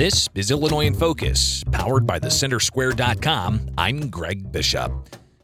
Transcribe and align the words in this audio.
This 0.00 0.30
is 0.34 0.50
Illinois 0.50 0.86
in 0.86 0.94
Focus, 0.94 1.62
powered 1.72 2.06
by 2.06 2.18
thecentersquare.com. 2.18 3.72
I'm 3.76 4.08
Greg 4.08 4.50
Bishop. 4.50 4.90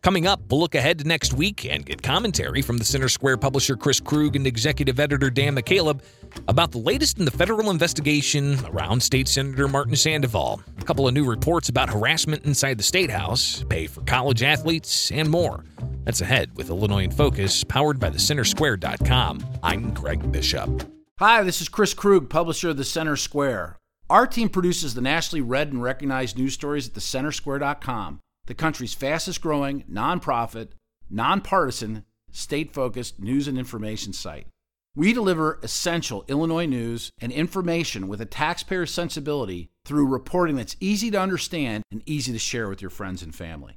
Coming 0.01 0.27
up, 0.27 0.41
we'll 0.49 0.61
look 0.61 0.75
ahead 0.75 0.99
to 1.01 1.07
next 1.07 1.35
week 1.35 1.67
and 1.67 1.85
get 1.85 2.03
commentary 2.03 2.63
from 2.63 2.79
the 2.79 2.85
Center 2.85 3.11
Square 3.11 3.37
publisher 3.37 3.77
Chris 3.77 4.01
Krug 4.01 4.35
and 4.35 4.47
executive 4.47 4.99
editor 4.99 5.29
Dan 5.29 5.57
McCaleb 5.57 6.01
about 6.49 6.73
the 6.73 6.79
latest 6.79 7.19
in 7.19 7.27
the 7.27 7.31
federal 7.31 7.69
investigation 7.69 8.59
around 8.65 9.03
State 9.03 9.29
Senator 9.29 9.69
Martin 9.69 9.95
Sandoval. 9.95 10.63
A 10.79 10.85
couple 10.85 11.07
of 11.07 11.13
new 11.13 11.27
reports 11.27 11.69
about 11.69 11.91
harassment 11.91 12.47
inside 12.47 12.79
the 12.79 12.83
State 12.83 13.11
House, 13.11 13.63
pay 13.69 13.87
for 13.87 14.01
college 14.05 14.43
athletes, 14.43 15.11
and 15.13 15.29
more. 15.29 15.67
That's 16.05 16.23
ahead 16.23 16.57
with 16.57 16.71
Illinois 16.71 17.05
in 17.05 17.11
Focus, 17.11 17.63
powered 17.63 18.01
by 18.01 18.09
thecentersquare.com. 18.09 19.45
I'm 19.63 19.93
Greg 19.93 20.33
Bishop. 20.33 20.91
Hi, 21.19 21.43
this 21.43 21.61
is 21.61 21.69
Chris 21.69 21.93
Krug, 21.93 22.31
publisher 22.31 22.71
of 22.71 22.79
The 22.79 22.85
Center 22.85 23.17
Square. 23.17 23.77
Our 24.09 24.29
team 24.29 24.49
produces 24.49 24.95
the 24.95 25.01
nationally 25.01 25.43
read 25.43 25.73
and 25.73 25.83
recognized 25.83 26.39
news 26.39 26.55
stories 26.55 26.87
at 26.87 26.95
thecentersquare.com, 26.95 28.21
the 28.47 28.55
country's 28.55 28.95
fastest 28.95 29.41
growing, 29.41 29.83
nonprofit, 29.91 30.69
nonpartisan, 31.11 32.05
state 32.31 32.73
focused 32.73 33.19
news 33.19 33.49
and 33.49 33.59
information 33.59 34.13
site. 34.13 34.47
We 34.95 35.13
deliver 35.13 35.59
essential 35.63 36.25
Illinois 36.29 36.67
news 36.67 37.11
and 37.21 37.33
information 37.33 38.07
with 38.07 38.21
a 38.21 38.27
taxpayer 38.27 38.87
sensibility 38.87 39.71
through 39.85 40.07
reporting 40.07 40.55
that's 40.57 40.77
easy 40.79 41.11
to 41.11 41.21
understand 41.21 41.83
and 41.91 42.03
easy 42.07 42.33
to 42.33 42.39
share 42.39 42.69
with 42.69 42.81
your 42.81 42.91
friends 42.91 43.23
and 43.23 43.35
family. 43.35 43.77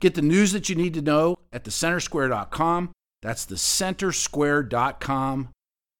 Get 0.00 0.14
the 0.14 0.22
news 0.22 0.52
that 0.52 0.70
you 0.70 0.74
need 0.74 0.94
to 0.94 1.02
know 1.02 1.36
at 1.52 1.64
thecentersquare.com. 1.64 2.92
That's 3.20 3.44
thecentersquare.com. 3.44 5.48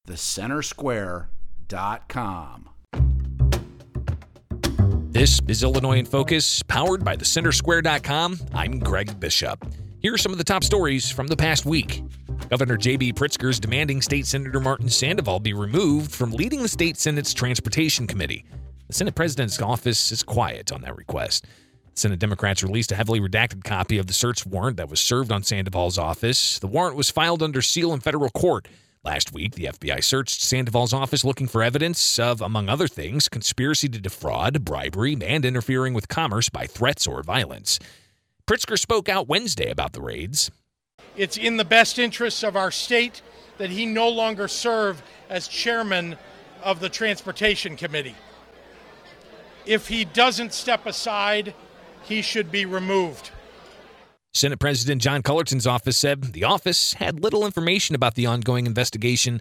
Thecentersquare.com. 0.09 2.67
This 5.12 5.41
is 5.48 5.62
Illinois 5.62 5.98
in 5.98 6.06
Focus, 6.06 6.62
powered 6.62 7.05
by 7.05 7.17
thecentersquare.com. 7.17 8.39
I'm 8.55 8.78
Greg 8.78 9.21
Bishop. 9.21 9.67
Here 10.01 10.15
are 10.15 10.19
some 10.19 10.33
of 10.33 10.39
the 10.39 10.45
top 10.45 10.65
stories 10.65 11.11
from 11.11 11.27
the 11.27 11.37
past 11.37 11.67
week. 11.67 12.03
Governor 12.48 12.78
J.B. 12.78 13.12
Pritzker 13.12 13.51
is 13.51 13.61
demanding 13.61 14.01
State 14.01 14.27
Senator 14.27 14.61
Martin 14.61 14.89
Sandoval 14.89 15.41
be 15.41 15.53
removed 15.53 16.11
from 16.11 16.33
leading 16.33 16.62
the 16.62 16.69
state 16.69 16.97
Senate's 16.97 17.34
Transportation 17.34 18.06
Committee. 18.06 18.47
The 18.87 18.95
Senate 18.95 19.15
President's 19.15 19.61
office 19.61 20.11
is 20.11 20.23
quiet 20.23 20.73
on 20.73 20.81
that 20.83 20.97
request. 20.97 21.47
Senate 21.94 22.19
Democrats 22.19 22.62
released 22.62 22.92
a 22.92 22.94
heavily 22.94 23.20
redacted 23.20 23.64
copy 23.64 23.98
of 23.98 24.06
the 24.06 24.12
search 24.12 24.46
warrant 24.46 24.77
that 24.77 24.88
was 24.88 25.00
served 25.00 25.30
on 25.33 25.42
Sandoval's 25.42 25.98
office. 25.98 26.58
The 26.58 26.66
warrant 26.66 26.97
was 26.97 27.10
filed 27.10 27.42
under 27.42 27.62
seal 27.62 27.92
in 27.92 28.00
federal 28.00 28.30
court. 28.30 28.69
Last 29.02 29.32
week, 29.32 29.55
the 29.55 29.64
FBI 29.64 30.05
searched 30.05 30.42
Sandoval's 30.42 30.92
office 30.92 31.24
looking 31.24 31.47
for 31.47 31.62
evidence 31.62 32.19
of, 32.19 32.42
among 32.42 32.69
other 32.69 32.86
things, 32.86 33.28
conspiracy 33.28 33.88
to 33.88 33.98
defraud, 33.98 34.62
bribery, 34.64 35.16
and 35.22 35.44
interfering 35.44 35.94
with 35.94 36.08
commerce 36.08 36.50
by 36.50 36.66
threats 36.66 37.06
or 37.06 37.22
violence. 37.22 37.78
Pritzker 38.47 38.78
spoke 38.78 39.08
out 39.08 39.28
Wednesday 39.28 39.70
about 39.70 39.94
the 39.94 40.02
raids. 40.02 40.50
It's 41.16 41.38
in 41.38 41.56
the 41.56 41.64
best 41.64 41.98
interests 41.98 42.42
of 42.42 42.56
our 42.56 42.70
state 42.70 43.22
that 43.56 43.70
he 43.70 43.86
no 43.86 44.09
longer 44.09 44.48
serve 44.48 45.03
as 45.28 45.48
chairman 45.48 46.16
of 46.62 46.81
the 46.81 46.88
Transportation 46.88 47.76
Committee. 47.76 48.16
If 49.65 49.88
he 49.88 50.04
doesn't 50.04 50.53
step 50.53 50.84
aside, 50.84 51.54
he 52.10 52.21
should 52.21 52.50
be 52.50 52.66
removed. 52.66 53.31
Senate 54.34 54.59
President 54.59 55.00
John 55.00 55.22
Cullerton's 55.22 55.66
office 55.66 55.97
said 55.97 56.32
the 56.32 56.44
office 56.44 56.94
had 56.94 57.22
little 57.22 57.47
information 57.47 57.94
about 57.94 58.16
the 58.16 58.26
ongoing 58.26 58.66
investigation. 58.66 59.41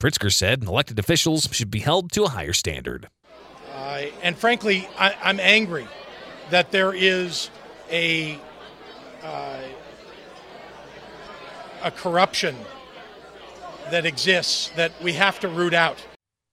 Pritzker 0.00 0.32
said 0.32 0.64
elected 0.64 0.98
officials 0.98 1.46
should 1.52 1.70
be 1.70 1.80
held 1.80 2.10
to 2.12 2.24
a 2.24 2.30
higher 2.30 2.54
standard. 2.54 3.08
Uh, 3.72 4.04
and 4.22 4.36
frankly, 4.36 4.88
I, 4.98 5.14
am 5.30 5.38
angry 5.38 5.86
that 6.50 6.70
there 6.72 6.94
is 6.94 7.50
a 7.90 8.38
uh, 9.22 9.60
a 11.82 11.90
corruption 11.90 12.56
that 13.90 14.06
exists 14.06 14.70
that 14.76 14.92
we 15.02 15.12
have 15.12 15.38
to 15.40 15.48
root 15.48 15.74
out. 15.74 16.02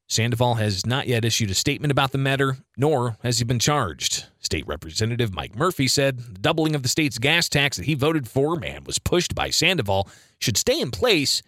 Sandoval 0.08 0.56
has 0.56 0.86
not 0.86 1.08
yet 1.08 1.26
issued 1.26 1.50
a 1.50 1.56
statement 1.56 1.92
about 1.92 2.12
the 2.12 2.18
matter, 2.18 2.58
nor 2.78 3.18
has 3.24 3.40
he 3.40 3.46
been 3.46 3.60
charged. 3.60 4.26
State 4.40 4.68
Representative 4.68 5.34
Mike 5.34 5.56
Murphy 5.56 5.88
said 5.88 6.20
the 6.20 6.40
doubling 6.40 6.76
of 6.76 6.84
the 6.84 6.90
state's 6.90 7.18
gas 7.18 7.50
tax 7.50 7.78
that 7.78 7.86
he 7.86 7.96
voted 7.96 8.28
for 8.28 8.64
and 8.64 8.86
was 8.86 9.00
pushed 9.00 9.34
by 9.34 9.50
Sandoval 9.50 10.08
should 10.40 10.58
stay 10.58 10.80
in 10.80 10.92
place, 10.92 11.42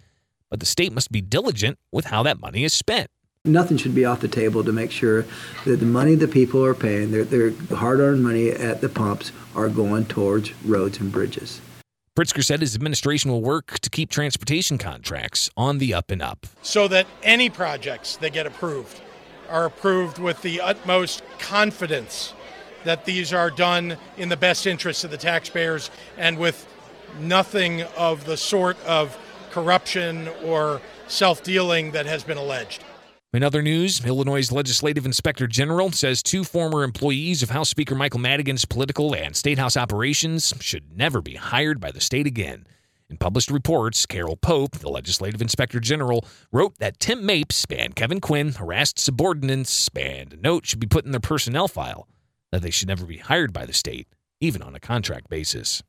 but 0.50 0.60
the 0.60 0.66
state 0.66 0.94
must 0.94 1.12
be 1.12 1.22
diligent 1.22 1.78
with 1.92 2.06
how 2.06 2.24
that 2.24 2.40
money 2.40 2.64
is 2.64 2.74
spent. 2.74 3.08
Nothing 3.44 3.78
should 3.78 3.94
be 3.94 4.06
off 4.06 4.22
the 4.22 4.28
table 4.28 4.64
to 4.64 4.72
make 4.72 4.90
sure 4.90 5.26
that 5.66 5.78
the 5.78 5.86
money 5.86 6.16
that 6.16 6.32
people 6.32 6.66
are 6.66 6.74
paying, 6.74 7.12
their, 7.12 7.24
their 7.24 7.52
hard 7.76 8.00
earned 8.00 8.24
money 8.24 8.50
at 8.50 8.82
the 8.82 8.90
pumps, 8.90 9.32
are 9.54 9.70
going 9.70 10.06
towards 10.06 10.54
roads 10.64 11.00
and 11.00 11.12
bridges. 11.12 11.62
Pritzker 12.16 12.46
said 12.46 12.62
his 12.62 12.76
administration 12.76 13.30
will 13.30 13.42
work 13.42 13.78
to 13.80 13.90
keep 13.90 14.10
transportation 14.10 14.78
contracts 14.78 15.50
on 15.58 15.80
the 15.80 15.94
up 15.94 16.12
and 16.12 16.22
up. 16.22 16.48
So 16.62 16.88
that 16.88 17.08
any 17.24 17.50
projects 17.50 18.16
that 18.18 18.32
get 18.32 18.48
approved 18.48 19.02
are 19.50 19.66
approved 19.66 20.18
with 20.18 20.42
the 20.42 20.62
utmost 20.62 21.24
confidence 21.40 22.34
that 22.86 23.04
these 23.04 23.34
are 23.34 23.50
done 23.50 23.98
in 24.16 24.30
the 24.30 24.38
best 24.38 24.66
interests 24.66 25.04
of 25.04 25.12
the 25.12 25.18
taxpayers 25.18 25.92
and 26.18 26.38
with 26.38 26.66
nothing 27.20 27.82
of 27.98 28.24
the 28.24 28.38
sort 28.38 28.82
of 28.86 29.18
corruption 29.52 30.30
or 30.42 30.80
self 31.08 31.44
dealing 31.44 31.92
that 31.92 32.06
has 32.06 32.24
been 32.24 32.38
alleged. 32.38 32.82
In 33.36 33.44
other 33.44 33.62
news, 33.62 34.06
Illinois' 34.06 34.50
legislative 34.50 35.06
inspector 35.06 35.46
general 35.46 35.92
says 35.92 36.24
two 36.24 36.46
former 36.46 36.84
employees 36.84 37.44
of 37.44 37.50
House 37.50 37.68
Speaker 37.68 37.94
Michael 37.94 38.22
Madigan's 38.22 38.64
political 38.64 39.14
and 39.14 39.36
state 39.36 39.58
house 39.58 39.76
operations 39.76 40.54
should 40.62 40.98
never 40.98 41.22
be 41.22 41.36
hired 41.36 41.82
by 41.82 41.92
the 41.92 42.00
state 42.00 42.28
again. 42.28 42.66
In 43.10 43.18
published 43.18 43.52
reports, 43.52 44.06
Carol 44.06 44.38
Pope, 44.38 44.78
the 44.78 44.88
legislative 44.88 45.42
inspector 45.42 45.82
general, 45.82 46.26
wrote 46.54 46.78
that 46.78 47.02
Tim 47.02 47.26
Mapes 47.26 47.66
and 47.70 47.94
Kevin 47.94 48.22
Quinn 48.22 48.54
harassed 48.54 49.00
subordinates, 49.00 49.90
and 49.94 50.32
a 50.32 50.38
note 50.38 50.66
should 50.66 50.80
be 50.80 50.88
put 50.88 51.04
in 51.04 51.12
their 51.12 51.20
personnel 51.20 51.68
file 51.68 52.08
that 52.54 52.62
they 52.62 52.72
should 52.72 52.88
never 52.88 53.06
be 53.06 53.18
hired 53.18 53.52
by 53.52 53.66
the 53.66 53.74
state, 53.74 54.08
even 54.40 54.62
on 54.62 54.76
a 54.76 54.80
contract 54.80 55.28
basis. 55.30 55.84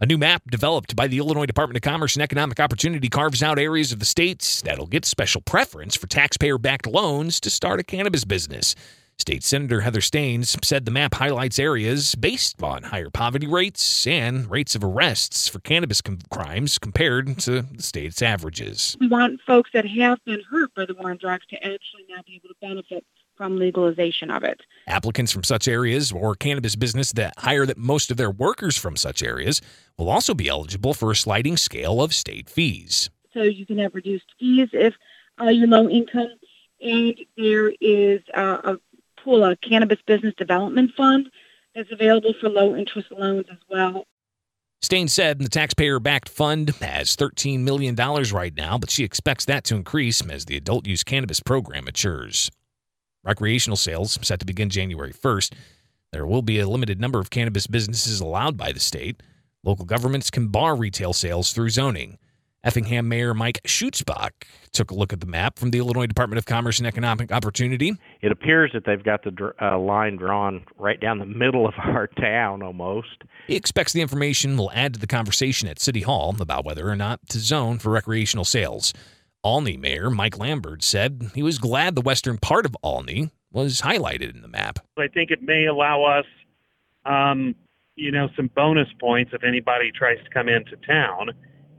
A 0.00 0.06
new 0.06 0.16
map 0.16 0.42
developed 0.48 0.94
by 0.94 1.08
the 1.08 1.18
Illinois 1.18 1.46
Department 1.46 1.76
of 1.76 1.82
Commerce 1.82 2.14
and 2.14 2.22
Economic 2.22 2.60
Opportunity 2.60 3.08
carves 3.08 3.42
out 3.42 3.58
areas 3.58 3.90
of 3.90 3.98
the 3.98 4.04
states 4.04 4.62
that'll 4.62 4.86
get 4.86 5.04
special 5.04 5.40
preference 5.40 5.96
for 5.96 6.06
taxpayer 6.06 6.56
backed 6.56 6.86
loans 6.86 7.40
to 7.40 7.50
start 7.50 7.80
a 7.80 7.82
cannabis 7.82 8.24
business. 8.24 8.76
State 9.18 9.42
Senator 9.42 9.80
Heather 9.80 10.00
Steans 10.00 10.56
said 10.62 10.84
the 10.84 10.92
map 10.92 11.14
highlights 11.14 11.58
areas 11.58 12.14
based 12.14 12.62
on 12.62 12.84
higher 12.84 13.10
poverty 13.10 13.48
rates 13.48 14.06
and 14.06 14.48
rates 14.48 14.76
of 14.76 14.84
arrests 14.84 15.48
for 15.48 15.58
cannabis 15.58 16.00
com- 16.00 16.20
crimes 16.30 16.78
compared 16.78 17.36
to 17.40 17.62
the 17.62 17.82
state's 17.82 18.22
averages. 18.22 18.96
We 19.00 19.08
want 19.08 19.40
folks 19.44 19.70
that 19.74 19.84
have 19.84 20.24
been 20.24 20.42
hurt 20.48 20.72
by 20.76 20.86
the 20.86 20.94
war 20.94 21.10
on 21.10 21.16
drugs 21.16 21.44
to 21.50 21.56
actually 21.56 22.04
now 22.08 22.22
be 22.24 22.36
able 22.36 22.50
to 22.50 22.54
benefit 22.60 23.04
from 23.38 23.56
legalization 23.56 24.30
of 24.30 24.42
it. 24.42 24.60
Applicants 24.88 25.32
from 25.32 25.44
such 25.44 25.68
areas 25.68 26.12
or 26.12 26.34
cannabis 26.34 26.76
business 26.76 27.12
that 27.12 27.32
hire 27.38 27.64
that 27.64 27.78
most 27.78 28.10
of 28.10 28.18
their 28.18 28.30
workers 28.30 28.76
from 28.76 28.96
such 28.96 29.22
areas 29.22 29.62
will 29.96 30.10
also 30.10 30.34
be 30.34 30.48
eligible 30.48 30.92
for 30.92 31.10
a 31.12 31.16
sliding 31.16 31.56
scale 31.56 32.02
of 32.02 32.12
state 32.12 32.50
fees. 32.50 33.08
So 33.32 33.42
you 33.42 33.64
can 33.64 33.78
have 33.78 33.94
reduced 33.94 34.26
fees 34.38 34.68
if 34.72 34.92
uh, 35.40 35.46
you're 35.46 35.68
low 35.68 35.88
income, 35.88 36.32
and 36.82 37.14
there 37.36 37.72
is 37.80 38.20
uh, 38.34 38.58
a 38.64 38.78
pool, 39.22 39.44
a 39.44 39.56
cannabis 39.56 40.00
business 40.04 40.34
development 40.36 40.90
fund 40.96 41.30
that's 41.74 41.92
available 41.92 42.34
for 42.40 42.48
low 42.48 42.74
interest 42.74 43.12
loans 43.12 43.46
as 43.50 43.58
well. 43.70 44.04
Steans 44.80 45.12
said 45.12 45.38
the 45.38 45.48
taxpayer 45.48 45.98
backed 45.98 46.28
fund 46.28 46.70
has 46.80 47.16
$13 47.16 47.60
million 47.60 47.96
right 47.96 48.56
now, 48.56 48.78
but 48.78 48.90
she 48.90 49.04
expects 49.04 49.44
that 49.44 49.64
to 49.64 49.76
increase 49.76 50.20
as 50.28 50.44
the 50.44 50.56
adult 50.56 50.86
use 50.86 51.02
cannabis 51.02 51.40
program 51.40 51.84
matures. 51.84 52.50
Recreational 53.28 53.76
sales 53.76 54.18
set 54.22 54.40
to 54.40 54.46
begin 54.46 54.70
January 54.70 55.12
1st. 55.12 55.52
There 56.12 56.26
will 56.26 56.40
be 56.40 56.60
a 56.60 56.68
limited 56.68 56.98
number 56.98 57.18
of 57.18 57.28
cannabis 57.28 57.66
businesses 57.66 58.20
allowed 58.20 58.56
by 58.56 58.72
the 58.72 58.80
state. 58.80 59.22
Local 59.62 59.84
governments 59.84 60.30
can 60.30 60.48
bar 60.48 60.74
retail 60.74 61.12
sales 61.12 61.52
through 61.52 61.68
zoning. 61.68 62.16
Effingham 62.64 63.06
Mayor 63.06 63.34
Mike 63.34 63.60
Schutzbach 63.64 64.30
took 64.72 64.90
a 64.90 64.94
look 64.94 65.12
at 65.12 65.20
the 65.20 65.26
map 65.26 65.58
from 65.58 65.70
the 65.70 65.78
Illinois 65.78 66.06
Department 66.06 66.38
of 66.38 66.46
Commerce 66.46 66.78
and 66.78 66.86
Economic 66.86 67.30
Opportunity. 67.30 67.94
It 68.22 68.32
appears 68.32 68.70
that 68.72 68.86
they've 68.86 69.04
got 69.04 69.24
the 69.24 69.52
uh, 69.60 69.78
line 69.78 70.16
drawn 70.16 70.64
right 70.78 70.98
down 70.98 71.18
the 71.18 71.26
middle 71.26 71.68
of 71.68 71.74
our 71.78 72.06
town 72.06 72.62
almost. 72.62 73.24
He 73.46 73.56
expects 73.56 73.92
the 73.92 74.00
information 74.00 74.56
will 74.56 74.72
add 74.72 74.94
to 74.94 75.00
the 75.00 75.06
conversation 75.06 75.68
at 75.68 75.78
City 75.78 76.00
Hall 76.00 76.34
about 76.40 76.64
whether 76.64 76.88
or 76.88 76.96
not 76.96 77.20
to 77.28 77.38
zone 77.38 77.78
for 77.78 77.90
recreational 77.90 78.46
sales. 78.46 78.94
Olney 79.44 79.76
Mayor 79.76 80.10
Mike 80.10 80.38
Lambert 80.38 80.82
said 80.82 81.30
he 81.34 81.42
was 81.42 81.58
glad 81.58 81.94
the 81.94 82.00
western 82.00 82.38
part 82.38 82.66
of 82.66 82.76
Olney 82.82 83.30
was 83.52 83.82
highlighted 83.82 84.34
in 84.34 84.42
the 84.42 84.48
map. 84.48 84.80
I 84.98 85.08
think 85.08 85.30
it 85.30 85.42
may 85.42 85.66
allow 85.66 86.04
us, 86.04 86.26
um, 87.06 87.54
you 87.94 88.10
know, 88.10 88.28
some 88.36 88.50
bonus 88.54 88.88
points 89.00 89.32
if 89.32 89.44
anybody 89.44 89.90
tries 89.92 90.18
to 90.24 90.30
come 90.30 90.48
into 90.48 90.76
town 90.86 91.30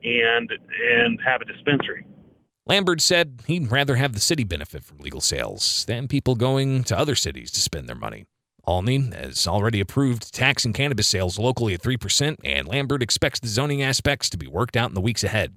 and 0.03 0.51
and 0.51 1.19
have 1.25 1.41
a 1.41 1.45
dispensary. 1.45 2.05
Lambert 2.65 3.01
said 3.01 3.41
he'd 3.47 3.71
rather 3.71 3.95
have 3.95 4.13
the 4.13 4.19
city 4.19 4.43
benefit 4.43 4.83
from 4.83 4.99
legal 4.99 5.21
sales 5.21 5.85
than 5.85 6.07
people 6.07 6.35
going 6.35 6.83
to 6.85 6.97
other 6.97 7.15
cities 7.15 7.51
to 7.51 7.59
spend 7.59 7.89
their 7.89 7.95
money. 7.95 8.25
Olney 8.65 9.09
has 9.11 9.47
already 9.47 9.79
approved 9.79 10.31
taxing 10.33 10.73
cannabis 10.73 11.07
sales 11.07 11.39
locally 11.39 11.73
at 11.73 11.81
3%, 11.81 12.35
and 12.43 12.67
Lambert 12.67 13.01
expects 13.01 13.39
the 13.39 13.47
zoning 13.47 13.81
aspects 13.81 14.29
to 14.29 14.37
be 14.37 14.45
worked 14.45 14.77
out 14.77 14.89
in 14.89 14.93
the 14.93 15.01
weeks 15.01 15.23
ahead. 15.23 15.55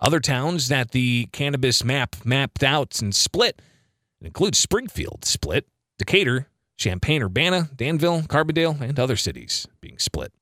Other 0.00 0.20
towns 0.20 0.68
that 0.68 0.92
the 0.92 1.28
cannabis 1.32 1.82
map 1.82 2.16
mapped 2.24 2.62
out 2.62 3.00
and 3.02 3.14
split 3.14 3.60
include 4.20 4.54
Springfield 4.54 5.24
split, 5.24 5.66
Decatur, 5.98 6.48
Champaign 6.76 7.22
Urbana, 7.22 7.68
Danville, 7.74 8.22
Carbondale, 8.22 8.80
and 8.80 8.98
other 9.00 9.16
cities 9.16 9.66
being 9.80 9.98
split. 9.98 10.32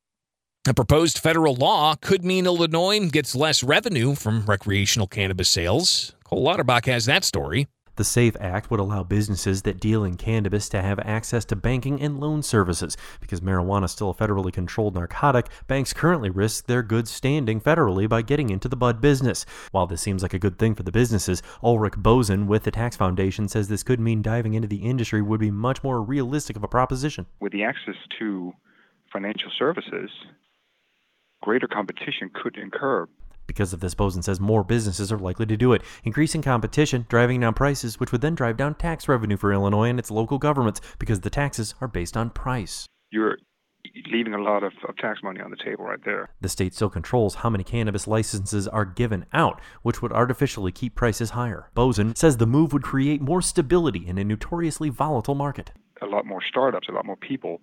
A 0.68 0.74
proposed 0.74 1.18
federal 1.18 1.54
law 1.54 1.94
could 1.94 2.24
mean 2.24 2.44
Illinois 2.44 3.08
gets 3.08 3.34
less 3.34 3.62
revenue 3.62 4.14
from 4.14 4.44
recreational 4.44 5.06
cannabis 5.06 5.48
sales. 5.48 6.14
Cole 6.24 6.44
Lauterbach 6.44 6.86
has 6.86 7.06
that 7.06 7.24
story. 7.24 7.68
The 7.96 8.04
SAFE 8.04 8.36
Act 8.38 8.70
would 8.70 8.78
allow 8.78 9.02
businesses 9.02 9.62
that 9.62 9.80
deal 9.80 10.04
in 10.04 10.16
cannabis 10.16 10.68
to 10.68 10.82
have 10.82 10.98
access 10.98 11.46
to 11.46 11.56
banking 11.56 12.02
and 12.02 12.20
loan 12.20 12.42
services. 12.42 12.94
Because 13.20 13.40
marijuana 13.40 13.84
is 13.84 13.92
still 13.92 14.10
a 14.10 14.14
federally 14.14 14.52
controlled 14.52 14.94
narcotic, 14.94 15.48
banks 15.66 15.94
currently 15.94 16.28
risk 16.28 16.66
their 16.66 16.82
good 16.82 17.08
standing 17.08 17.58
federally 17.58 18.06
by 18.06 18.20
getting 18.20 18.50
into 18.50 18.68
the 18.68 18.76
bud 18.76 19.00
business. 19.00 19.46
While 19.70 19.86
this 19.86 20.02
seems 20.02 20.22
like 20.22 20.34
a 20.34 20.38
good 20.38 20.58
thing 20.58 20.74
for 20.74 20.82
the 20.82 20.92
businesses, 20.92 21.42
Ulrich 21.62 21.94
Boesen 21.94 22.46
with 22.46 22.64
the 22.64 22.70
Tax 22.70 22.96
Foundation 22.96 23.48
says 23.48 23.68
this 23.68 23.82
could 23.82 23.98
mean 23.98 24.20
diving 24.20 24.52
into 24.52 24.68
the 24.68 24.84
industry 24.84 25.22
would 25.22 25.40
be 25.40 25.50
much 25.50 25.82
more 25.82 26.02
realistic 26.02 26.54
of 26.56 26.62
a 26.62 26.68
proposition. 26.68 27.24
With 27.40 27.52
the 27.52 27.64
access 27.64 27.96
to 28.18 28.52
financial 29.10 29.50
services, 29.58 30.10
greater 31.42 31.66
competition 31.66 32.30
could 32.34 32.58
incur. 32.58 33.06
Because 33.46 33.72
of 33.72 33.80
this, 33.80 33.94
Boesen 33.94 34.24
says 34.24 34.40
more 34.40 34.64
businesses 34.64 35.12
are 35.12 35.18
likely 35.18 35.46
to 35.46 35.56
do 35.56 35.72
it, 35.72 35.82
increasing 36.04 36.42
competition, 36.42 37.06
driving 37.08 37.40
down 37.40 37.54
prices, 37.54 38.00
which 38.00 38.12
would 38.12 38.20
then 38.20 38.34
drive 38.34 38.56
down 38.56 38.74
tax 38.74 39.08
revenue 39.08 39.36
for 39.36 39.52
Illinois 39.52 39.88
and 39.88 39.98
its 39.98 40.10
local 40.10 40.38
governments 40.38 40.80
because 40.98 41.20
the 41.20 41.30
taxes 41.30 41.74
are 41.80 41.88
based 41.88 42.16
on 42.16 42.30
price. 42.30 42.86
You're 43.10 43.38
leaving 44.10 44.34
a 44.34 44.42
lot 44.42 44.62
of, 44.62 44.72
of, 44.88 44.96
tax 44.96 45.22
money 45.22 45.40
on 45.40 45.50
the 45.50 45.56
table 45.56 45.84
right 45.84 46.04
there. 46.04 46.30
The 46.40 46.48
state 46.48 46.74
still 46.74 46.90
controls 46.90 47.36
how 47.36 47.50
many 47.50 47.64
cannabis 47.64 48.06
licenses 48.06 48.66
are 48.68 48.84
given 48.84 49.26
out, 49.32 49.60
which 49.82 50.02
would 50.02 50.12
artificially 50.12 50.72
keep 50.72 50.94
prices 50.94 51.30
higher. 51.30 51.70
Boesen 51.76 52.16
says 52.16 52.36
the 52.36 52.46
move 52.46 52.72
would 52.72 52.82
create 52.82 53.20
more 53.20 53.42
stability 53.42 54.06
in 54.06 54.18
a 54.18 54.24
notoriously 54.24 54.88
volatile 54.88 55.34
market. 55.34 55.72
A 56.02 56.06
lot 56.06 56.26
more 56.26 56.42
startups, 56.46 56.88
a 56.88 56.92
lot 56.92 57.06
more 57.06 57.16
people 57.16 57.60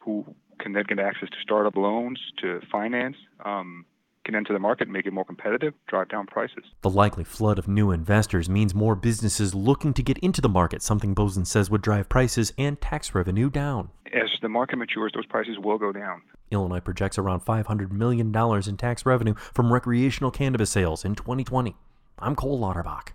who 0.00 0.24
can 0.60 0.72
then 0.72 0.84
get 0.88 0.98
access 0.98 1.28
to 1.28 1.36
startup 1.42 1.76
loans, 1.76 2.20
to 2.40 2.60
finance, 2.70 3.16
um, 3.44 3.84
can 4.26 4.34
enter 4.34 4.52
the 4.52 4.58
market, 4.58 4.88
make 4.88 5.06
it 5.06 5.12
more 5.12 5.24
competitive, 5.24 5.72
drive 5.86 6.08
down 6.08 6.26
prices. 6.26 6.64
The 6.82 6.90
likely 6.90 7.24
flood 7.24 7.58
of 7.58 7.68
new 7.68 7.92
investors 7.92 8.50
means 8.50 8.74
more 8.74 8.94
businesses 8.94 9.54
looking 9.54 9.94
to 9.94 10.02
get 10.02 10.18
into 10.18 10.42
the 10.42 10.48
market, 10.48 10.82
something 10.82 11.14
Boesen 11.14 11.46
says 11.46 11.70
would 11.70 11.80
drive 11.80 12.08
prices 12.08 12.52
and 12.58 12.78
tax 12.78 13.14
revenue 13.14 13.48
down. 13.48 13.90
As 14.12 14.28
the 14.42 14.48
market 14.48 14.76
matures, 14.76 15.12
those 15.14 15.26
prices 15.26 15.58
will 15.58 15.78
go 15.78 15.92
down. 15.92 16.22
Illinois 16.50 16.80
projects 16.80 17.18
around 17.18 17.44
$500 17.44 17.90
million 17.92 18.34
in 18.34 18.76
tax 18.76 19.06
revenue 19.06 19.34
from 19.54 19.72
recreational 19.72 20.30
cannabis 20.30 20.70
sales 20.70 21.04
in 21.04 21.14
2020. 21.14 21.76
I'm 22.18 22.34
Cole 22.34 22.58
Lauterbach. 22.58 23.12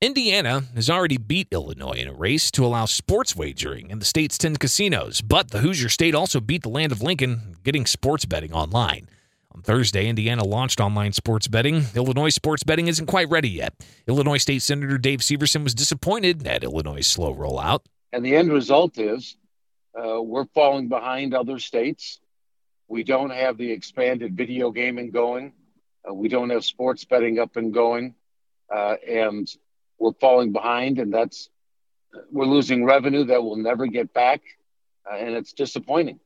Indiana 0.00 0.64
has 0.74 0.90
already 0.90 1.16
beat 1.16 1.48
Illinois 1.50 1.96
in 1.96 2.08
a 2.08 2.12
race 2.12 2.50
to 2.50 2.66
allow 2.66 2.84
sports 2.84 3.34
wagering 3.34 3.88
in 3.88 4.00
the 4.00 4.04
state's 4.04 4.36
10 4.36 4.56
casinos, 4.56 5.22
but 5.22 5.50
the 5.50 5.60
Hoosier 5.60 5.88
State 5.88 6.14
also 6.14 6.40
beat 6.40 6.62
the 6.62 6.68
land 6.68 6.92
of 6.92 7.00
Lincoln, 7.00 7.56
getting 7.64 7.86
sports 7.86 8.26
betting 8.26 8.52
online. 8.52 9.08
On 9.54 9.62
Thursday, 9.62 10.08
Indiana 10.08 10.42
launched 10.42 10.80
online 10.80 11.12
sports 11.12 11.46
betting. 11.46 11.84
Illinois 11.94 12.30
sports 12.30 12.64
betting 12.64 12.88
isn't 12.88 13.06
quite 13.06 13.28
ready 13.30 13.48
yet. 13.48 13.72
Illinois 14.08 14.38
State 14.38 14.62
Senator 14.62 14.98
Dave 14.98 15.20
Syverson 15.20 15.62
was 15.62 15.76
disappointed 15.76 16.44
at 16.44 16.64
Illinois' 16.64 17.06
slow 17.06 17.32
rollout. 17.32 17.80
And 18.12 18.24
the 18.24 18.34
end 18.34 18.52
result 18.52 18.98
is 18.98 19.36
uh, 19.96 20.20
we're 20.20 20.46
falling 20.46 20.88
behind 20.88 21.34
other 21.34 21.60
states. 21.60 22.18
We 22.88 23.04
don't 23.04 23.30
have 23.30 23.56
the 23.56 23.70
expanded 23.70 24.36
video 24.36 24.72
gaming 24.72 25.12
going. 25.12 25.52
Uh, 26.08 26.14
we 26.14 26.28
don't 26.28 26.50
have 26.50 26.64
sports 26.64 27.04
betting 27.04 27.38
up 27.38 27.54
and 27.54 27.72
going. 27.72 28.16
Uh, 28.74 28.96
and 29.08 29.48
we're 30.00 30.14
falling 30.14 30.50
behind, 30.52 30.98
and 30.98 31.14
that's 31.14 31.48
we're 32.32 32.44
losing 32.44 32.84
revenue 32.84 33.24
that 33.26 33.44
we'll 33.44 33.56
never 33.56 33.86
get 33.86 34.12
back. 34.12 34.42
Uh, 35.08 35.14
and 35.14 35.36
it's 35.36 35.52
disappointing. 35.52 36.18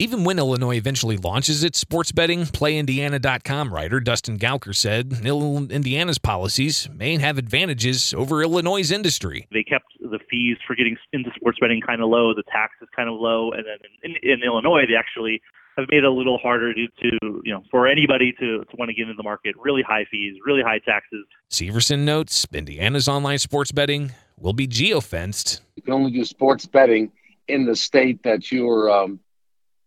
Even 0.00 0.22
when 0.22 0.38
Illinois 0.38 0.76
eventually 0.76 1.16
launches 1.16 1.64
its 1.64 1.76
sports 1.76 2.12
betting, 2.12 2.42
PlayIndiana.com 2.42 3.74
writer 3.74 3.98
Dustin 3.98 4.38
Gouker 4.38 4.72
said 4.72 5.12
Indiana's 5.12 6.18
policies 6.18 6.88
may 6.94 7.18
have 7.18 7.36
advantages 7.36 8.14
over 8.14 8.40
Illinois' 8.40 8.92
industry. 8.92 9.48
They 9.52 9.64
kept 9.64 9.86
the 10.00 10.20
fees 10.30 10.56
for 10.64 10.76
getting 10.76 10.96
into 11.12 11.32
sports 11.34 11.58
betting 11.60 11.80
kind 11.80 12.00
of 12.00 12.10
low, 12.10 12.32
the 12.32 12.44
taxes 12.44 12.86
kind 12.94 13.08
of 13.08 13.16
low, 13.16 13.50
and 13.50 13.64
then 13.66 13.78
in, 14.04 14.14
in 14.22 14.44
Illinois 14.44 14.86
they 14.86 14.94
actually 14.94 15.42
have 15.76 15.88
made 15.90 15.98
it 15.98 16.04
a 16.04 16.12
little 16.12 16.38
harder 16.38 16.72
to, 16.72 16.86
to 16.86 17.42
you 17.42 17.52
know 17.52 17.64
for 17.68 17.88
anybody 17.88 18.30
to, 18.38 18.64
to 18.66 18.76
want 18.76 18.90
to 18.90 18.94
get 18.94 19.02
into 19.02 19.14
the 19.14 19.24
market. 19.24 19.56
Really 19.58 19.82
high 19.82 20.06
fees, 20.08 20.36
really 20.46 20.62
high 20.62 20.78
taxes. 20.78 21.26
Syverson 21.50 22.04
notes 22.04 22.46
Indiana's 22.52 23.08
online 23.08 23.38
sports 23.38 23.72
betting 23.72 24.12
will 24.38 24.52
be 24.52 24.68
geofenced. 24.68 25.60
You 25.74 25.82
can 25.82 25.92
only 25.92 26.12
do 26.12 26.24
sports 26.24 26.66
betting 26.66 27.10
in 27.48 27.66
the 27.66 27.74
state 27.74 28.22
that 28.22 28.52
you're 28.52 28.88
um, 28.92 29.18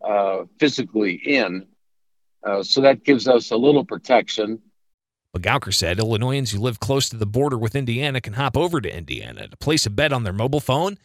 uh, 0.03 0.45
physically 0.59 1.13
in. 1.25 1.65
Uh, 2.44 2.63
so 2.63 2.81
that 2.81 3.03
gives 3.03 3.27
us 3.27 3.51
a 3.51 3.57
little 3.57 3.86
protection. 3.86 4.59
But 5.33 5.44
Gouker 5.44 5.74
said 5.74 6.00
Illinoisans 6.00 6.51
who 6.51 6.59
live 6.59 6.80
close 6.80 7.07
to 7.09 7.18
the 7.18 7.25
border 7.25 7.57
with 7.57 7.75
Indiana 7.75 8.19
can 8.19 8.33
hop 8.33 8.57
over 8.57 8.81
to 8.81 8.98
Indiana 8.98 9.48
to 9.48 9.57
place 9.57 9.86
a 9.86 9.89
bet 9.89 10.12
on 10.12 10.24
their 10.24 10.33
mobile 10.33 10.59
phone 10.59 10.98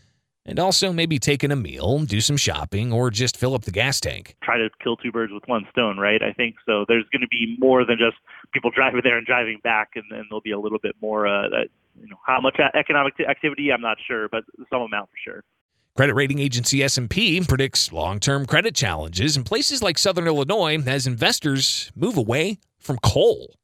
and 0.47 0.59
also 0.59 0.93
maybe 0.93 1.19
taking 1.19 1.51
a 1.51 1.57
meal, 1.57 1.99
do 2.01 2.21
some 2.21 2.37
shopping, 2.37 2.93
or 2.93 3.11
just 3.11 3.37
fill 3.37 3.55
up 3.55 3.65
the 3.65 3.71
gas 3.71 4.01
tank. 4.01 4.37
Try 4.43 4.59
to 4.59 4.71
kill 4.83 4.97
two 4.97 5.11
birds 5.11 5.33
with 5.33 5.43
one 5.47 5.67
stone, 5.73 5.99
right? 5.99 6.23
I 6.23 6.33
think 6.33 6.55
so. 6.65 6.85
There's 6.89 7.05
going 7.13 7.23
to 7.23 7.29
be 7.29 7.57
more 7.59 7.85
than 7.85 7.99
just 7.99 8.17
people 8.53 8.71
driving 8.75 9.01
there 9.03 9.19
and 9.19 9.27
driving 9.27 9.59
back, 9.63 9.91
and 9.97 10.05
then 10.11 10.25
there'll 10.31 10.41
be 10.41 10.53
a 10.53 10.59
little 10.59 10.79
bit 10.79 10.95
more. 11.03 11.27
Uh, 11.27 11.49
that, 11.49 11.69
you 12.01 12.09
know, 12.09 12.17
how 12.25 12.41
much 12.41 12.59
economic 12.75 13.15
activity, 13.29 13.73
I'm 13.73 13.81
not 13.81 13.99
sure, 14.07 14.29
but 14.29 14.45
some 14.71 14.83
amount 14.83 15.11
for 15.11 15.17
sure. 15.23 15.45
Credit 15.97 16.13
rating 16.15 16.41
agency 16.41 16.83
S&P 16.83 17.41
predicts 17.41 17.91
long-term 17.91 18.45
credit 18.45 18.75
challenges 18.75 19.35
in 19.35 19.45
places 19.45 19.83
like 19.83 19.97
Southern 19.97 20.27
Illinois 20.27 20.77
as 20.87 21.07
investors 21.07 21.91
move 21.97 22.19
away 22.19 22.59
from 22.79 22.99
coal. 22.99 23.55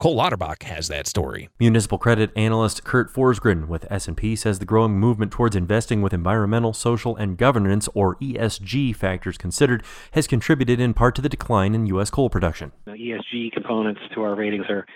Cole 0.00 0.16
Lauterbach 0.16 0.62
has 0.62 0.88
that 0.88 1.06
story. 1.06 1.50
Municipal 1.60 1.98
credit 1.98 2.30
analyst 2.34 2.82
Kurt 2.82 3.12
Forsgren 3.12 3.68
with 3.68 3.84
S&P 3.92 4.36
says 4.36 4.58
the 4.58 4.64
growing 4.64 4.98
movement 4.98 5.32
towards 5.32 5.54
investing 5.54 6.00
with 6.00 6.14
environmental, 6.14 6.72
social, 6.72 7.14
and 7.14 7.36
governance 7.36 7.90
or 7.92 8.16
ESG 8.16 8.96
factors 8.96 9.36
considered 9.36 9.84
has 10.12 10.26
contributed 10.26 10.80
in 10.80 10.94
part 10.94 11.14
to 11.16 11.20
the 11.20 11.28
decline 11.28 11.74
in 11.74 11.84
U.S. 11.88 12.08
coal 12.08 12.30
production. 12.30 12.72
The 12.86 12.92
ESG 12.92 13.52
components 13.52 14.00
to 14.14 14.22
our 14.22 14.34
ratings 14.34 14.64
are 14.70 14.86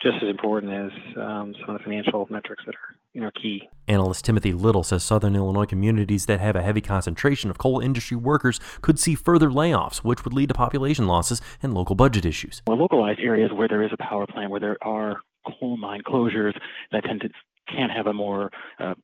just 0.00 0.16
as 0.22 0.30
important 0.30 0.72
as 0.72 0.90
um, 1.18 1.54
some 1.60 1.74
of 1.74 1.78
the 1.78 1.84
financial 1.84 2.26
metrics 2.30 2.62
that 2.64 2.74
are 2.74 2.96
you 3.12 3.20
know 3.20 3.30
key. 3.40 3.68
Analyst 3.88 4.24
Timothy 4.24 4.52
Little 4.52 4.82
says 4.82 5.02
Southern 5.02 5.34
Illinois 5.34 5.66
communities 5.66 6.26
that 6.26 6.40
have 6.40 6.56
a 6.56 6.62
heavy 6.62 6.80
concentration 6.80 7.50
of 7.50 7.58
coal 7.58 7.80
industry 7.80 8.16
workers 8.16 8.60
could 8.82 8.98
see 8.98 9.14
further 9.14 9.50
layoffs, 9.50 9.98
which 9.98 10.24
would 10.24 10.32
lead 10.32 10.48
to 10.48 10.54
population 10.54 11.06
losses 11.06 11.40
and 11.62 11.74
local 11.74 11.94
budget 11.94 12.24
issues. 12.24 12.62
Well, 12.66 12.78
localized 12.78 13.20
areas 13.20 13.50
where 13.52 13.68
there 13.68 13.82
is 13.82 13.90
a 13.92 14.02
power 14.02 14.26
plant, 14.26 14.50
where 14.50 14.60
there 14.60 14.78
are 14.82 15.16
coal 15.46 15.76
mine 15.76 16.02
closures, 16.06 16.54
that 16.92 17.04
tend 17.04 17.22
to 17.22 17.30
can 17.68 17.88
have 17.88 18.06
a 18.06 18.12
more 18.12 18.50
uh, 18.78 18.94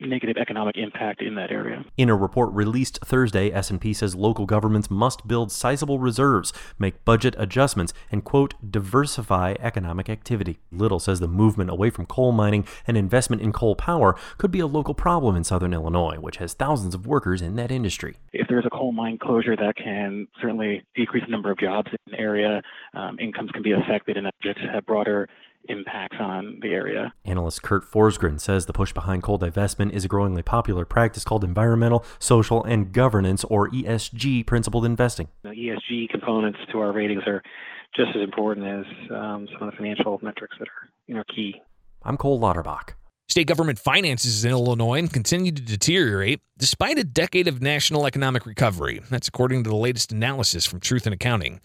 negative 0.00 0.36
economic 0.36 0.76
impact 0.76 1.22
in 1.22 1.34
that 1.34 1.50
area. 1.50 1.84
In 1.96 2.08
a 2.08 2.16
report 2.16 2.52
released 2.52 2.98
Thursday, 3.04 3.50
S&P 3.50 3.92
says 3.92 4.14
local 4.14 4.46
governments 4.46 4.90
must 4.90 5.26
build 5.26 5.50
sizable 5.50 5.98
reserves, 5.98 6.52
make 6.78 7.04
budget 7.04 7.34
adjustments, 7.38 7.92
and 8.10 8.24
quote 8.24 8.54
diversify 8.70 9.54
economic 9.60 10.08
activity. 10.08 10.58
Little 10.70 10.98
says 10.98 11.20
the 11.20 11.28
movement 11.28 11.70
away 11.70 11.90
from 11.90 12.06
coal 12.06 12.32
mining 12.32 12.66
and 12.86 12.96
investment 12.96 13.42
in 13.42 13.52
coal 13.52 13.74
power 13.74 14.16
could 14.38 14.50
be 14.50 14.60
a 14.60 14.66
local 14.66 14.94
problem 14.94 15.36
in 15.36 15.44
southern 15.44 15.74
Illinois, 15.74 16.16
which 16.16 16.36
has 16.36 16.54
thousands 16.54 16.94
of 16.94 17.06
workers 17.06 17.42
in 17.42 17.56
that 17.56 17.70
industry. 17.70 18.16
If 18.32 18.48
there's 18.48 18.66
a 18.66 18.70
coal 18.70 18.92
mine 18.92 19.18
closure, 19.18 19.56
that 19.56 19.76
can 19.76 20.28
certainly 20.40 20.84
decrease 20.94 21.24
the 21.24 21.32
number 21.32 21.50
of 21.50 21.58
jobs 21.58 21.88
in 21.92 22.14
an 22.14 22.20
area. 22.20 22.62
Um, 22.94 23.18
incomes 23.18 23.50
can 23.50 23.62
be 23.62 23.72
affected, 23.72 24.16
and 24.16 24.26
that 24.26 24.34
just 24.42 24.58
have 24.58 24.86
broader 24.86 25.28
impacts 25.68 26.16
on 26.20 26.58
the 26.62 26.68
area. 26.68 27.12
Analyst 27.24 27.62
Kurt 27.62 27.84
Forsgren 27.84 28.40
says 28.40 28.66
the 28.66 28.72
push 28.72 28.92
behind 28.92 29.22
coal 29.22 29.38
divestment 29.38 29.92
is 29.92 30.04
a 30.04 30.08
growingly 30.08 30.42
popular 30.42 30.84
practice 30.84 31.24
called 31.24 31.44
environmental, 31.44 32.04
social, 32.18 32.64
and 32.64 32.92
governance, 32.92 33.44
or 33.44 33.68
ESG, 33.70 34.46
principled 34.46 34.84
investing. 34.84 35.28
The 35.42 35.50
ESG 35.50 36.08
components 36.10 36.58
to 36.72 36.80
our 36.80 36.92
ratings 36.92 37.22
are 37.26 37.42
just 37.96 38.10
as 38.14 38.22
important 38.22 38.66
as 38.66 38.86
um, 39.10 39.48
some 39.52 39.68
of 39.68 39.72
the 39.72 39.76
financial 39.76 40.18
metrics 40.22 40.56
that 40.58 40.68
are 40.68 40.88
you 41.06 41.14
know 41.14 41.24
key. 41.34 41.60
I'm 42.02 42.16
Cole 42.16 42.38
Lauterbach. 42.38 42.94
State 43.28 43.46
government 43.46 43.78
finances 43.78 44.42
in 44.42 44.52
Illinois 44.52 45.06
continue 45.06 45.52
to 45.52 45.60
deteriorate 45.60 46.40
despite 46.56 46.98
a 46.98 47.04
decade 47.04 47.46
of 47.46 47.60
national 47.60 48.06
economic 48.06 48.46
recovery. 48.46 49.02
That's 49.10 49.28
according 49.28 49.64
to 49.64 49.70
the 49.70 49.76
latest 49.76 50.12
analysis 50.12 50.64
from 50.64 50.80
Truth 50.80 51.06
in 51.06 51.12
Accounting. 51.12 51.60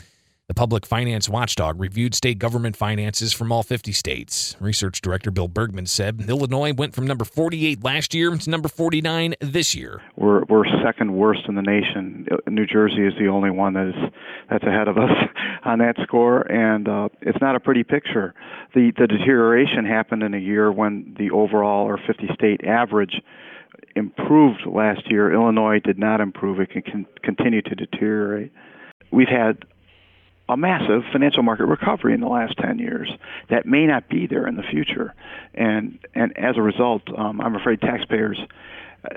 The 0.50 0.54
Public 0.54 0.86
Finance 0.86 1.30
Watchdog 1.30 1.80
reviewed 1.80 2.14
state 2.14 2.38
government 2.38 2.76
finances 2.76 3.32
from 3.32 3.50
all 3.50 3.64
50 3.64 3.94
states. 3.94 4.58
Research 4.60 5.00
Director 5.00 5.32
Bill 5.32 5.48
Bergman 5.48 5.86
said 5.86 6.26
Illinois 6.28 6.74
went 6.74 6.94
from 6.94 7.08
number 7.08 7.24
48 7.24 7.82
last 7.82 8.14
year 8.14 8.36
to 8.36 8.50
number 8.50 8.68
49 8.68 9.36
this 9.40 9.74
year. 9.74 10.02
We're 10.18 10.44
we're 10.50 10.66
second 10.84 11.14
worst 11.14 11.44
in 11.48 11.56
the 11.56 11.62
nation. 11.62 12.28
New 12.46 12.66
Jersey 12.66 13.08
is 13.08 13.14
the 13.18 13.28
only 13.28 13.52
one 13.52 13.72
that 13.76 13.88
is 13.88 14.12
that's 14.50 14.66
ahead 14.66 14.90
of 14.90 14.98
us 14.98 15.12
on 15.64 15.80
that 15.80 15.96
score, 16.04 16.42
and 16.52 16.90
uh, 16.90 17.08
it's 17.22 17.40
not 17.40 17.56
a 17.56 17.62
pretty 17.62 17.86
picture. 17.86 18.34
The 18.76 18.92
the 18.98 19.08
deterioration 19.08 19.86
happened 19.86 20.24
in 20.24 20.34
a 20.34 20.40
year 20.40 20.74
when 20.74 21.16
the 21.18 21.32
overall 21.32 21.88
or 21.88 21.98
50 22.06 22.28
state 22.34 22.66
average 22.66 23.22
improved 23.96 24.66
last 24.66 25.10
year. 25.10 25.34
Illinois 25.34 25.80
did 25.80 25.98
not 25.98 26.20
improve; 26.20 26.60
it 26.60 26.72
can 26.72 27.06
continue 27.24 27.62
to 27.62 27.76
deteriorate. 27.76 28.52
We've 29.10 29.30
had 29.30 29.64
a 30.50 30.58
massive 30.58 31.04
financial 31.12 31.44
market 31.44 31.66
recovery 31.66 32.14
in 32.14 32.20
the 32.20 32.28
last 32.28 32.58
10 32.58 32.80
years 32.80 33.10
that 33.50 33.66
may 33.66 33.86
not 33.86 34.10
be 34.10 34.28
there 34.28 34.48
in 34.48 34.56
the 34.56 34.64
future. 34.64 35.14
And, 35.54 36.00
and 36.14 36.38
as 36.38 36.58
a 36.58 36.62
result, 36.62 37.02
um, 37.18 37.40
I'm 37.40 37.56
afraid 37.56 37.82
taxpayers 37.82 38.40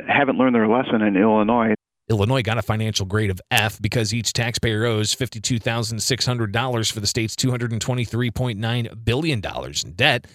haven't 0.09 0.39
learned 0.39 0.55
their 0.55 0.69
lesson 0.69 1.03
in 1.03 1.17
Illinois. 1.17 1.75
Illinois 2.09 2.43
got 2.43 2.59
a 2.59 2.63
financial 2.63 3.05
grade 3.05 3.31
of 3.31 3.41
F 3.51 3.83
because 3.83 4.15
each 4.15 4.33
taxpayer 4.33 4.85
owes 4.85 5.15
$52,600 5.15 6.93
for 6.93 7.01
the 7.01 7.07
state's 7.07 7.35
$223.9 7.35 9.05
billion 9.05 9.43
in 9.85 9.93
debt. 9.93 10.27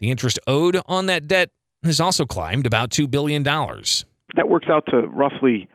The 0.00 0.10
interest 0.10 0.40
owed 0.46 0.80
on 0.86 1.06
that 1.06 1.28
debt 1.28 1.50
has 1.84 2.00
also 2.00 2.26
climbed 2.26 2.66
about 2.66 2.90
$2 2.90 3.08
billion. 3.08 3.44
That 3.44 4.48
works 4.48 4.68
out 4.68 4.86
to 4.90 5.02
roughly 5.02 5.68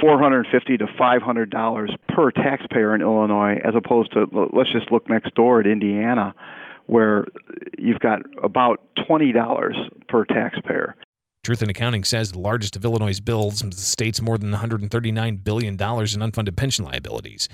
450 0.00 0.78
to 0.78 0.86
500 0.98 1.50
dollars 1.50 1.90
per 2.08 2.30
taxpayer 2.30 2.94
in 2.94 3.02
Illinois, 3.02 3.60
as 3.64 3.74
opposed 3.74 4.12
to 4.12 4.26
let's 4.52 4.72
just 4.72 4.90
look 4.90 5.08
next 5.08 5.34
door 5.34 5.60
at 5.60 5.66
Indiana, 5.66 6.34
where 6.86 7.26
you've 7.78 8.00
got 8.00 8.22
about 8.42 8.80
20 9.06 9.32
dollars 9.32 9.76
per 10.08 10.24
taxpayer. 10.24 10.96
Truth 11.42 11.62
in 11.62 11.70
Accounting 11.70 12.04
says 12.04 12.32
the 12.32 12.38
largest 12.38 12.76
of 12.76 12.84
Illinois' 12.84 13.20
bills 13.20 13.62
is 13.62 13.70
the 13.70 13.76
state's 13.76 14.20
more 14.20 14.36
than 14.36 14.50
139 14.50 15.36
billion 15.36 15.76
dollars 15.76 16.14
in 16.14 16.20
unfunded 16.20 16.56
pension 16.56 16.84
liabilities. 16.84 17.48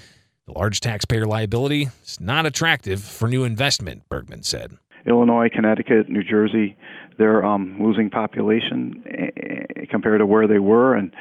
The 0.46 0.52
large 0.52 0.80
taxpayer 0.80 1.26
liability 1.26 1.88
is 2.04 2.20
not 2.20 2.46
attractive 2.46 3.02
for 3.02 3.28
new 3.28 3.44
investment, 3.44 4.08
Bergman 4.08 4.42
said. 4.42 4.78
Illinois, 5.06 5.48
Connecticut, 5.52 6.08
New 6.08 6.22
Jersey, 6.22 6.76
they're 7.18 7.44
um, 7.44 7.80
losing 7.80 8.10
population 8.10 9.02
eh, 9.06 9.86
compared 9.90 10.20
to 10.20 10.26
where 10.26 10.46
they 10.46 10.58
were, 10.58 10.94
and 10.94 11.12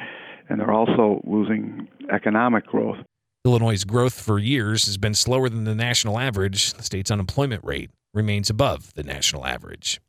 and 0.48 0.60
they're 0.60 0.72
also 0.72 1.20
losing 1.24 1.88
economic 2.12 2.66
growth. 2.66 2.98
Illinois' 3.44 3.84
growth 3.84 4.20
for 4.20 4.38
years 4.38 4.86
has 4.86 4.98
been 4.98 5.14
slower 5.14 5.48
than 5.48 5.64
the 5.64 5.74
national 5.74 6.18
average. 6.18 6.72
The 6.74 6.82
state's 6.82 7.10
unemployment 7.10 7.64
rate 7.64 7.90
remains 8.12 8.50
above 8.50 8.92
the 8.94 9.02
national 9.02 9.46
average. 9.46 10.00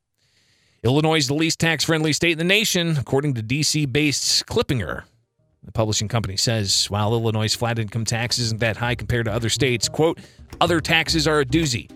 Illinois 0.83 1.17
is 1.17 1.27
the 1.27 1.33
least 1.33 1.59
tax 1.59 1.83
friendly 1.83 2.13
state 2.13 2.33
in 2.33 2.37
the 2.37 2.43
nation, 2.43 2.97
according 2.97 3.33
to 3.35 3.43
DC 3.43 3.91
based 3.91 4.45
Kiplinger. 4.45 5.03
The 5.63 5.71
publishing 5.71 6.07
company 6.07 6.37
says 6.37 6.85
while 6.89 7.13
Illinois' 7.13 7.53
flat 7.53 7.77
income 7.77 8.05
tax 8.05 8.39
isn't 8.39 8.59
that 8.61 8.77
high 8.77 8.95
compared 8.95 9.25
to 9.25 9.33
other 9.33 9.49
states, 9.49 9.89
quote, 9.89 10.19
other 10.61 10.79
taxes 10.79 11.27
are 11.27 11.41
a 11.41 11.45
doozy. 11.45 11.91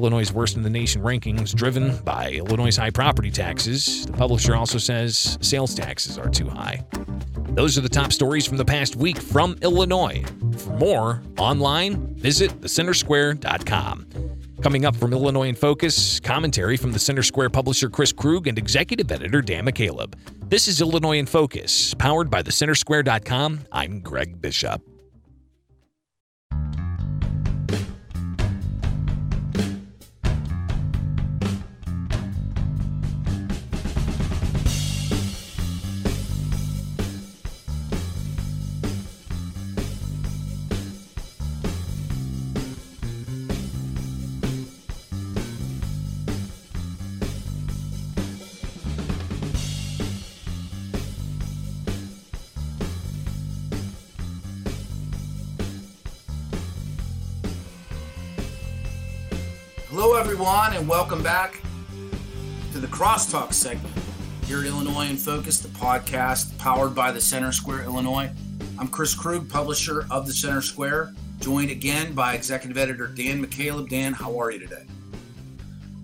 Illinois' 0.00 0.32
worst 0.32 0.56
in 0.56 0.62
the 0.62 0.70
nation 0.70 1.02
rankings 1.02 1.54
driven 1.54 1.94
by 2.04 2.30
Illinois' 2.30 2.74
high 2.74 2.88
property 2.88 3.30
taxes. 3.30 4.06
The 4.06 4.12
publisher 4.12 4.56
also 4.56 4.78
says 4.78 5.36
sales 5.42 5.74
taxes 5.74 6.16
are 6.16 6.30
too 6.30 6.48
high. 6.48 6.86
Those 7.50 7.76
are 7.76 7.82
the 7.82 7.88
top 7.88 8.10
stories 8.10 8.46
from 8.46 8.56
the 8.56 8.64
past 8.64 8.96
week 8.96 9.18
from 9.18 9.58
Illinois. 9.60 10.24
For 10.56 10.70
more, 10.78 11.22
online, 11.36 12.14
visit 12.14 12.50
thecentersquare.com. 12.62 14.06
Coming 14.62 14.84
up 14.86 14.96
from 14.96 15.12
Illinois 15.12 15.48
in 15.48 15.54
Focus, 15.54 16.18
commentary 16.18 16.78
from 16.78 16.92
the 16.92 16.98
Center 16.98 17.22
Square 17.22 17.50
publisher 17.50 17.90
Chris 17.90 18.12
Krug 18.12 18.46
and 18.46 18.56
executive 18.56 19.12
editor 19.12 19.42
Dan 19.42 19.66
McCaleb. 19.66 20.14
This 20.48 20.66
is 20.66 20.80
Illinois 20.80 21.18
in 21.18 21.26
Focus, 21.26 21.92
powered 21.94 22.30
by 22.30 22.42
thecentersquare.com. 22.42 23.60
I'm 23.70 24.00
Greg 24.00 24.40
Bishop. 24.40 24.89
Welcome 61.10 61.24
back 61.24 61.60
to 62.70 62.78
the 62.78 62.86
Crosstalk 62.86 63.52
segment 63.52 63.92
here 64.44 64.60
at 64.60 64.66
Illinois 64.66 65.10
in 65.10 65.16
Focus, 65.16 65.58
the 65.58 65.66
podcast 65.66 66.56
powered 66.56 66.94
by 66.94 67.10
the 67.10 67.20
Center 67.20 67.50
Square 67.50 67.82
Illinois. 67.82 68.30
I'm 68.78 68.86
Chris 68.86 69.12
Krug, 69.12 69.48
publisher 69.48 70.06
of 70.08 70.28
the 70.28 70.32
Center 70.32 70.62
Square, 70.62 71.12
joined 71.40 71.72
again 71.72 72.14
by 72.14 72.34
executive 72.34 72.78
editor 72.78 73.08
Dan 73.08 73.44
McCaleb. 73.44 73.88
Dan, 73.88 74.12
how 74.12 74.40
are 74.40 74.52
you 74.52 74.60
today? 74.60 74.84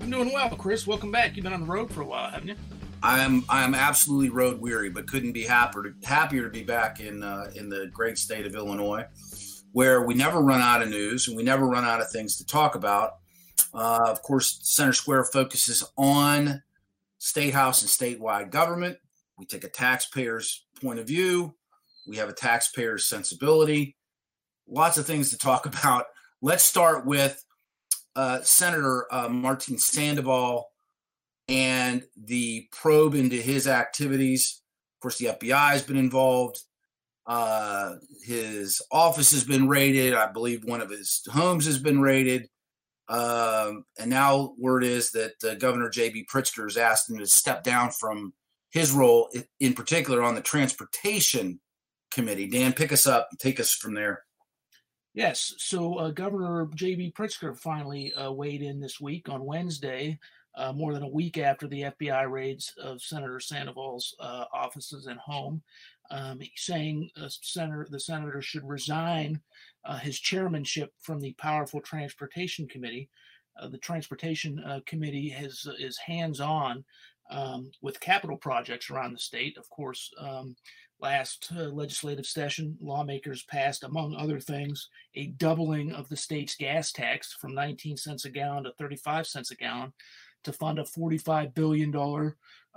I'm 0.00 0.10
doing 0.10 0.32
well, 0.32 0.50
Chris. 0.56 0.88
Welcome 0.88 1.12
back. 1.12 1.36
You've 1.36 1.44
been 1.44 1.52
on 1.52 1.60
the 1.60 1.72
road 1.72 1.88
for 1.92 2.00
a 2.00 2.04
while, 2.04 2.28
haven't 2.28 2.48
you? 2.48 2.56
I'm 3.00 3.44
I'm 3.48 3.76
absolutely 3.76 4.30
road 4.30 4.60
weary, 4.60 4.90
but 4.90 5.06
couldn't 5.06 5.30
be 5.30 5.44
happier 5.44 5.94
happier 6.02 6.42
to 6.42 6.50
be 6.50 6.64
back 6.64 6.98
in 6.98 7.22
uh, 7.22 7.52
in 7.54 7.68
the 7.68 7.92
great 7.94 8.18
state 8.18 8.44
of 8.44 8.56
Illinois, 8.56 9.04
where 9.70 10.02
we 10.02 10.14
never 10.14 10.40
run 10.40 10.60
out 10.60 10.82
of 10.82 10.88
news 10.88 11.28
and 11.28 11.36
we 11.36 11.44
never 11.44 11.68
run 11.68 11.84
out 11.84 12.00
of 12.00 12.10
things 12.10 12.38
to 12.38 12.44
talk 12.44 12.74
about. 12.74 13.18
Uh, 13.74 14.06
of 14.06 14.22
course, 14.22 14.58
Center 14.62 14.92
Square 14.92 15.24
focuses 15.24 15.84
on 15.96 16.62
state 17.18 17.54
house 17.54 17.82
and 17.82 17.90
statewide 17.90 18.50
government. 18.50 18.98
We 19.38 19.46
take 19.46 19.64
a 19.64 19.68
taxpayer's 19.68 20.64
point 20.80 20.98
of 20.98 21.06
view. 21.06 21.54
We 22.06 22.16
have 22.16 22.28
a 22.28 22.34
taxpayer's 22.34 23.06
sensibility. 23.06 23.96
Lots 24.68 24.98
of 24.98 25.06
things 25.06 25.30
to 25.30 25.38
talk 25.38 25.66
about. 25.66 26.06
Let's 26.40 26.64
start 26.64 27.06
with 27.06 27.42
uh, 28.14 28.40
Senator 28.42 29.06
uh, 29.12 29.28
Martin 29.28 29.78
Sandoval 29.78 30.68
and 31.48 32.02
the 32.16 32.68
probe 32.72 33.14
into 33.14 33.36
his 33.36 33.66
activities. 33.68 34.62
Of 34.96 35.00
course, 35.00 35.18
the 35.18 35.26
FBI 35.26 35.72
has 35.72 35.82
been 35.82 35.96
involved. 35.96 36.60
Uh, 37.26 37.96
his 38.24 38.80
office 38.90 39.32
has 39.32 39.44
been 39.44 39.68
raided. 39.68 40.14
I 40.14 40.30
believe 40.30 40.64
one 40.64 40.80
of 40.80 40.90
his 40.90 41.22
homes 41.30 41.66
has 41.66 41.78
been 41.78 42.00
raided. 42.00 42.48
Um, 43.08 43.84
and 43.98 44.10
now 44.10 44.54
word 44.58 44.84
is 44.84 45.12
that 45.12 45.34
uh, 45.44 45.54
Governor 45.54 45.88
J.B. 45.88 46.26
Pritzker 46.32 46.64
has 46.64 46.76
asked 46.76 47.08
him 47.08 47.18
to 47.18 47.26
step 47.26 47.62
down 47.62 47.90
from 47.90 48.32
his 48.70 48.92
role, 48.92 49.30
in 49.60 49.74
particular 49.74 50.22
on 50.22 50.34
the 50.34 50.40
transportation 50.40 51.60
committee. 52.10 52.48
Dan, 52.48 52.72
pick 52.72 52.92
us 52.92 53.06
up 53.06 53.28
take 53.38 53.60
us 53.60 53.72
from 53.72 53.94
there. 53.94 54.22
Yes. 55.16 55.54
So 55.56 55.94
uh, 55.94 56.10
Governor 56.10 56.68
J.B. 56.74 57.14
Pritzker 57.16 57.56
finally 57.58 58.12
uh, 58.12 58.30
weighed 58.30 58.60
in 58.60 58.78
this 58.78 59.00
week 59.00 59.30
on 59.30 59.46
Wednesday, 59.46 60.18
uh, 60.54 60.74
more 60.74 60.92
than 60.92 61.02
a 61.02 61.08
week 61.08 61.38
after 61.38 61.66
the 61.66 61.84
FBI 61.84 62.30
raids 62.30 62.74
of 62.78 63.00
Senator 63.00 63.40
Sandoval's 63.40 64.14
uh, 64.20 64.44
offices 64.52 65.06
and 65.06 65.18
home, 65.18 65.62
um, 66.10 66.38
saying 66.56 67.08
uh, 67.16 67.30
senator 67.30 67.86
the 67.90 67.98
senator 67.98 68.42
should 68.42 68.68
resign 68.68 69.40
uh, 69.86 69.96
his 69.96 70.20
chairmanship 70.20 70.92
from 71.00 71.18
the 71.18 71.32
powerful 71.38 71.80
Transportation 71.80 72.68
Committee. 72.68 73.08
the 73.70 73.78
Transportation 73.78 74.62
Committee 74.84 75.30
has 75.30 75.66
is 75.78 75.96
hands 75.96 76.40
on 76.40 76.84
um, 77.30 77.70
with 77.82 78.00
capital 78.00 78.36
projects 78.36 78.90
around 78.90 79.12
the 79.12 79.18
state. 79.18 79.56
Of 79.56 79.68
course, 79.70 80.12
um, 80.18 80.56
last 81.00 81.50
uh, 81.56 81.64
legislative 81.64 82.26
session, 82.26 82.76
lawmakers 82.80 83.42
passed, 83.44 83.84
among 83.84 84.14
other 84.14 84.40
things, 84.40 84.88
a 85.14 85.26
doubling 85.28 85.92
of 85.92 86.08
the 86.08 86.16
state's 86.16 86.54
gas 86.54 86.92
tax 86.92 87.32
from 87.34 87.54
19 87.54 87.96
cents 87.96 88.24
a 88.24 88.30
gallon 88.30 88.64
to 88.64 88.72
35 88.78 89.26
cents 89.26 89.50
a 89.50 89.56
gallon 89.56 89.92
to 90.44 90.52
fund 90.52 90.78
a 90.78 90.84
$45 90.84 91.54
billion 91.54 91.94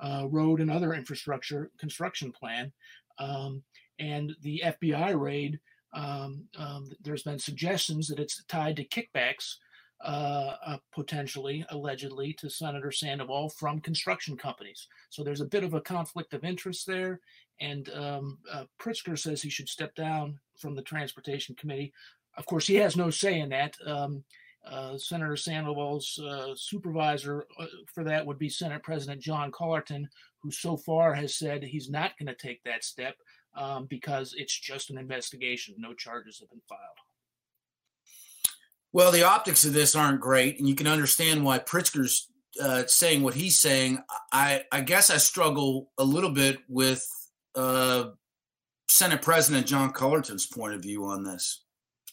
uh, 0.01 0.27
road 0.29 0.59
and 0.59 0.71
other 0.71 0.93
infrastructure 0.93 1.71
construction 1.79 2.31
plan. 2.31 2.71
Um, 3.19 3.63
and 3.99 4.33
the 4.41 4.63
FBI 4.65 5.19
raid, 5.19 5.59
um, 5.93 6.45
um, 6.57 6.89
there's 7.01 7.23
been 7.23 7.39
suggestions 7.39 8.07
that 8.07 8.19
it's 8.19 8.43
tied 8.45 8.77
to 8.77 8.85
kickbacks, 8.85 9.55
uh, 10.03 10.55
uh, 10.65 10.77
potentially, 10.93 11.65
allegedly, 11.69 12.33
to 12.33 12.49
Senator 12.49 12.91
Sandoval 12.91 13.49
from 13.49 13.81
construction 13.81 14.37
companies. 14.37 14.87
So 15.09 15.23
there's 15.23 15.41
a 15.41 15.45
bit 15.45 15.63
of 15.63 15.73
a 15.73 15.81
conflict 15.81 16.33
of 16.33 16.45
interest 16.45 16.87
there. 16.87 17.19
And 17.61 17.89
um, 17.89 18.37
uh, 18.51 18.65
Pritzker 18.79 19.17
says 19.17 19.41
he 19.41 19.49
should 19.49 19.69
step 19.69 19.95
down 19.95 20.39
from 20.57 20.75
the 20.75 20.81
Transportation 20.81 21.55
Committee. 21.55 21.93
Of 22.37 22.45
course, 22.45 22.67
he 22.67 22.75
has 22.75 22.95
no 22.95 23.09
say 23.09 23.39
in 23.39 23.49
that. 23.49 23.75
Um, 23.85 24.23
uh, 24.65 24.97
Senator 24.97 25.35
Sandoval's 25.35 26.19
uh, 26.19 26.53
supervisor 26.55 27.45
uh, 27.59 27.65
for 27.93 28.03
that 28.03 28.25
would 28.25 28.37
be 28.37 28.49
Senate 28.49 28.83
President 28.83 29.21
John 29.21 29.51
Cullerton, 29.51 30.07
who 30.41 30.51
so 30.51 30.77
far 30.77 31.13
has 31.13 31.35
said 31.35 31.63
he's 31.63 31.89
not 31.89 32.17
going 32.17 32.27
to 32.27 32.35
take 32.35 32.63
that 32.63 32.83
step 32.83 33.15
um, 33.55 33.85
because 33.85 34.33
it's 34.37 34.57
just 34.57 34.89
an 34.89 34.97
investigation. 34.97 35.75
No 35.77 35.93
charges 35.93 36.39
have 36.39 36.49
been 36.49 36.61
filed. 36.67 36.81
Well, 38.91 39.11
the 39.11 39.23
optics 39.23 39.65
of 39.65 39.73
this 39.73 39.95
aren't 39.95 40.19
great, 40.19 40.59
and 40.59 40.67
you 40.67 40.75
can 40.75 40.87
understand 40.87 41.43
why 41.43 41.59
Pritzker's 41.59 42.27
uh, 42.61 42.83
saying 42.87 43.21
what 43.21 43.35
he's 43.35 43.59
saying. 43.59 43.99
I, 44.31 44.63
I 44.71 44.81
guess 44.81 45.09
I 45.09 45.17
struggle 45.17 45.91
a 45.97 46.03
little 46.03 46.31
bit 46.31 46.57
with 46.67 47.07
uh, 47.55 48.09
Senate 48.87 49.21
President 49.21 49.67
John 49.67 49.91
Cullerton's 49.91 50.47
point 50.47 50.73
of 50.73 50.81
view 50.81 51.05
on 51.05 51.23
this. 51.23 51.63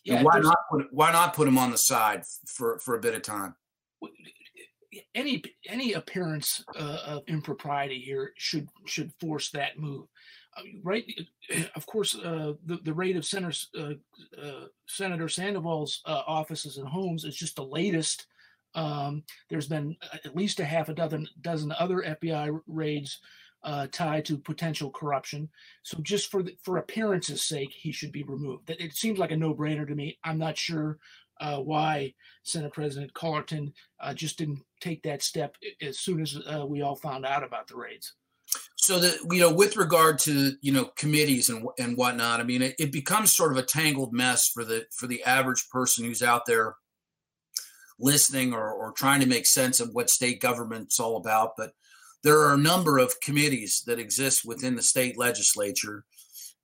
Yeah, 0.04 0.22
why 0.22 0.38
not 0.38 0.58
put 0.70 0.86
why 0.92 1.10
not 1.10 1.34
put 1.34 1.48
him 1.48 1.58
on 1.58 1.72
the 1.72 1.78
side 1.78 2.22
for 2.46 2.78
for 2.78 2.94
a 2.94 3.00
bit 3.00 3.14
of 3.14 3.22
time? 3.22 3.56
Any 5.14 5.42
any 5.68 5.94
appearance 5.94 6.62
uh, 6.78 6.98
of 7.06 7.22
impropriety 7.26 7.98
here 7.98 8.32
should 8.36 8.68
should 8.86 9.10
force 9.18 9.50
that 9.50 9.78
move, 9.78 10.06
uh, 10.56 10.62
right? 10.84 11.04
Of 11.74 11.86
course, 11.86 12.14
uh, 12.14 12.52
the 12.66 12.78
the 12.84 12.94
rate 12.94 13.16
of 13.16 13.24
Senator 13.24 13.56
uh, 13.76 14.40
uh, 14.40 14.66
Senator 14.86 15.28
Sandoval's 15.28 16.02
uh, 16.06 16.22
offices 16.26 16.76
and 16.76 16.86
homes 16.86 17.24
is 17.24 17.36
just 17.36 17.56
the 17.56 17.64
latest. 17.64 18.26
Um, 18.76 19.24
there's 19.50 19.66
been 19.68 19.96
at 20.12 20.36
least 20.36 20.60
a 20.60 20.64
half 20.64 20.88
a 20.88 20.94
dozen 20.94 21.26
dozen 21.40 21.72
other 21.72 22.16
FBI 22.22 22.60
raids 22.68 23.18
uh, 23.66 23.88
tied 23.90 24.24
to 24.24 24.38
potential 24.38 24.90
corruption. 24.90 25.48
So 25.82 25.98
just 26.00 26.30
for 26.30 26.42
the, 26.42 26.56
for 26.62 26.78
appearance's 26.78 27.42
sake, 27.42 27.72
he 27.72 27.92
should 27.92 28.12
be 28.12 28.22
removed. 28.22 28.70
It 28.70 28.94
seems 28.94 29.18
like 29.18 29.32
a 29.32 29.36
no-brainer 29.36 29.86
to 29.86 29.94
me. 29.94 30.18
I'm 30.24 30.38
not 30.38 30.56
sure 30.56 30.98
uh, 31.40 31.58
why 31.58 32.14
Senate 32.44 32.72
President 32.72 33.12
Cullerton 33.12 33.74
uh, 34.00 34.14
just 34.14 34.38
didn't 34.38 34.62
take 34.80 35.02
that 35.02 35.22
step 35.22 35.56
as 35.82 35.98
soon 35.98 36.22
as 36.22 36.38
uh, 36.46 36.64
we 36.64 36.80
all 36.80 36.96
found 36.96 37.26
out 37.26 37.42
about 37.42 37.66
the 37.66 37.76
raids. 37.76 38.14
So 38.76 39.00
that 39.00 39.18
you 39.32 39.40
know, 39.40 39.52
with 39.52 39.76
regard 39.76 40.20
to 40.20 40.52
you 40.62 40.72
know 40.72 40.84
committees 40.96 41.48
and 41.48 41.66
and 41.80 41.96
whatnot, 41.96 42.38
I 42.38 42.44
mean, 42.44 42.62
it, 42.62 42.76
it 42.78 42.92
becomes 42.92 43.34
sort 43.34 43.50
of 43.50 43.58
a 43.58 43.62
tangled 43.62 44.12
mess 44.12 44.48
for 44.48 44.64
the 44.64 44.86
for 44.92 45.08
the 45.08 45.24
average 45.24 45.68
person 45.68 46.04
who's 46.04 46.22
out 46.22 46.46
there 46.46 46.76
listening 47.98 48.52
or, 48.52 48.70
or 48.70 48.92
trying 48.92 49.20
to 49.20 49.26
make 49.26 49.46
sense 49.46 49.80
of 49.80 49.92
what 49.92 50.08
state 50.08 50.40
government's 50.40 51.00
all 51.00 51.16
about. 51.16 51.52
But 51.56 51.72
there 52.26 52.40
are 52.40 52.54
a 52.54 52.58
number 52.58 52.98
of 52.98 53.20
committees 53.20 53.84
that 53.86 54.00
exist 54.00 54.44
within 54.44 54.74
the 54.74 54.82
state 54.82 55.16
legislature, 55.16 56.04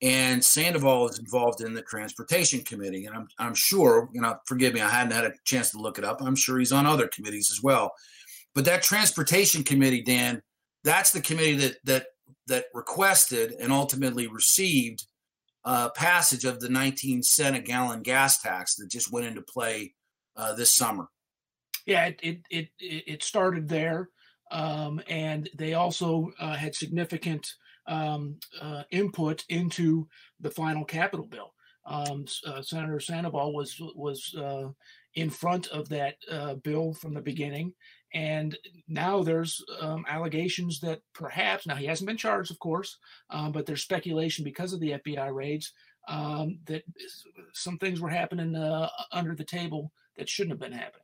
and 0.03 0.45
Sandoval 0.45 1.09
is 1.09 1.21
involved 1.21 1.61
in 1.61 1.73
the 1.73 1.83
transportation 1.83 2.63
committee. 2.63 3.07
And 3.07 3.15
I'm, 3.15 3.29
I'm 3.39 3.55
sure, 3.55 4.09
you 4.13 4.21
know, 4.21 4.35
forgive 4.45 4.75
me, 4.75 4.81
I 4.81 4.89
hadn't 4.89 5.13
had 5.13 5.25
a 5.25 5.33
chance 5.45 5.71
to 5.71 5.79
look 5.79 5.99
it 5.99 6.05
up. 6.05 6.21
I'm 6.21 6.35
sure 6.35 6.59
he's 6.59 6.73
on 6.73 6.85
other 6.85 7.07
committees 7.07 7.49
as 7.53 7.63
well. 7.63 7.93
But 8.57 8.65
that 8.65 8.83
transportation 8.83 9.63
committee, 9.63 10.03
Dan, 10.03 10.43
that's 10.83 11.13
the 11.13 11.21
committee 11.21 11.55
that 11.55 11.77
that 11.85 12.07
that 12.49 12.65
requested 12.75 13.53
and 13.61 13.73
ultimately 13.73 14.27
received 14.27 15.07
uh, 15.65 15.91
passage 15.91 16.45
of 16.45 16.59
the 16.59 16.69
19 16.69 17.23
cent 17.23 17.55
a 17.55 17.61
gallon 17.61 18.03
gas 18.03 18.43
tax 18.43 18.75
that 18.75 18.91
just 18.91 19.13
went 19.13 19.27
into 19.27 19.43
play 19.43 19.95
uh, 20.37 20.55
this 20.55 20.75
summer. 20.75 21.07
Yeah, 21.87 22.07
it, 22.07 22.21
it 22.21 22.41
it 22.51 22.69
it 22.81 23.23
started 23.23 23.69
there. 23.69 24.09
Um, 24.53 25.01
and 25.09 25.49
they 25.57 25.75
also 25.75 26.31
uh, 26.39 26.55
had 26.55 26.75
significant 26.75 27.55
um, 27.87 28.37
uh, 28.61 28.83
input 28.91 29.45
into 29.49 30.07
the 30.41 30.51
final 30.51 30.85
capital 30.85 31.27
bill. 31.27 31.55
Um, 31.85 32.27
uh, 32.47 32.63
Senator 32.63 33.01
Sandoval 33.01 33.53
was 33.55 33.77
was 33.97 34.33
uh, 34.39 34.69
in 35.15 35.31
front 35.31 35.67
of 35.69 35.89
that 35.89 36.15
uh, 36.31 36.55
bill 36.55 36.95
from 36.95 37.13
the 37.13 37.21
beginning, 37.21 37.73
and 38.15 38.57
now 38.87 39.23
there's 39.23 39.61
um, 39.81 40.05
allegations 40.09 40.79
that 40.81 41.01
perhaps 41.13 41.67
now 41.67 41.75
he 41.75 41.87
hasn't 41.87 42.07
been 42.07 42.17
charged, 42.17 42.53
of 42.53 42.59
course, 42.61 42.99
um, 43.31 43.51
but 43.51 43.67
there's 43.67 43.83
speculation 43.83 44.45
because 44.45 44.73
of 44.73 44.79
the 44.79 44.93
FBI 44.93 45.35
raids 45.35 45.73
um, 46.09 46.59
that 46.67 46.85
some 47.53 47.79
things 47.79 48.01
were 48.01 48.11
happening 48.11 48.55
uh, 48.55 48.89
under 49.11 49.35
the 49.35 49.45
table 49.45 49.91
that 50.17 50.29
shouldn't 50.29 50.53
have 50.53 50.61
been 50.61 50.79
happening. 50.79 51.03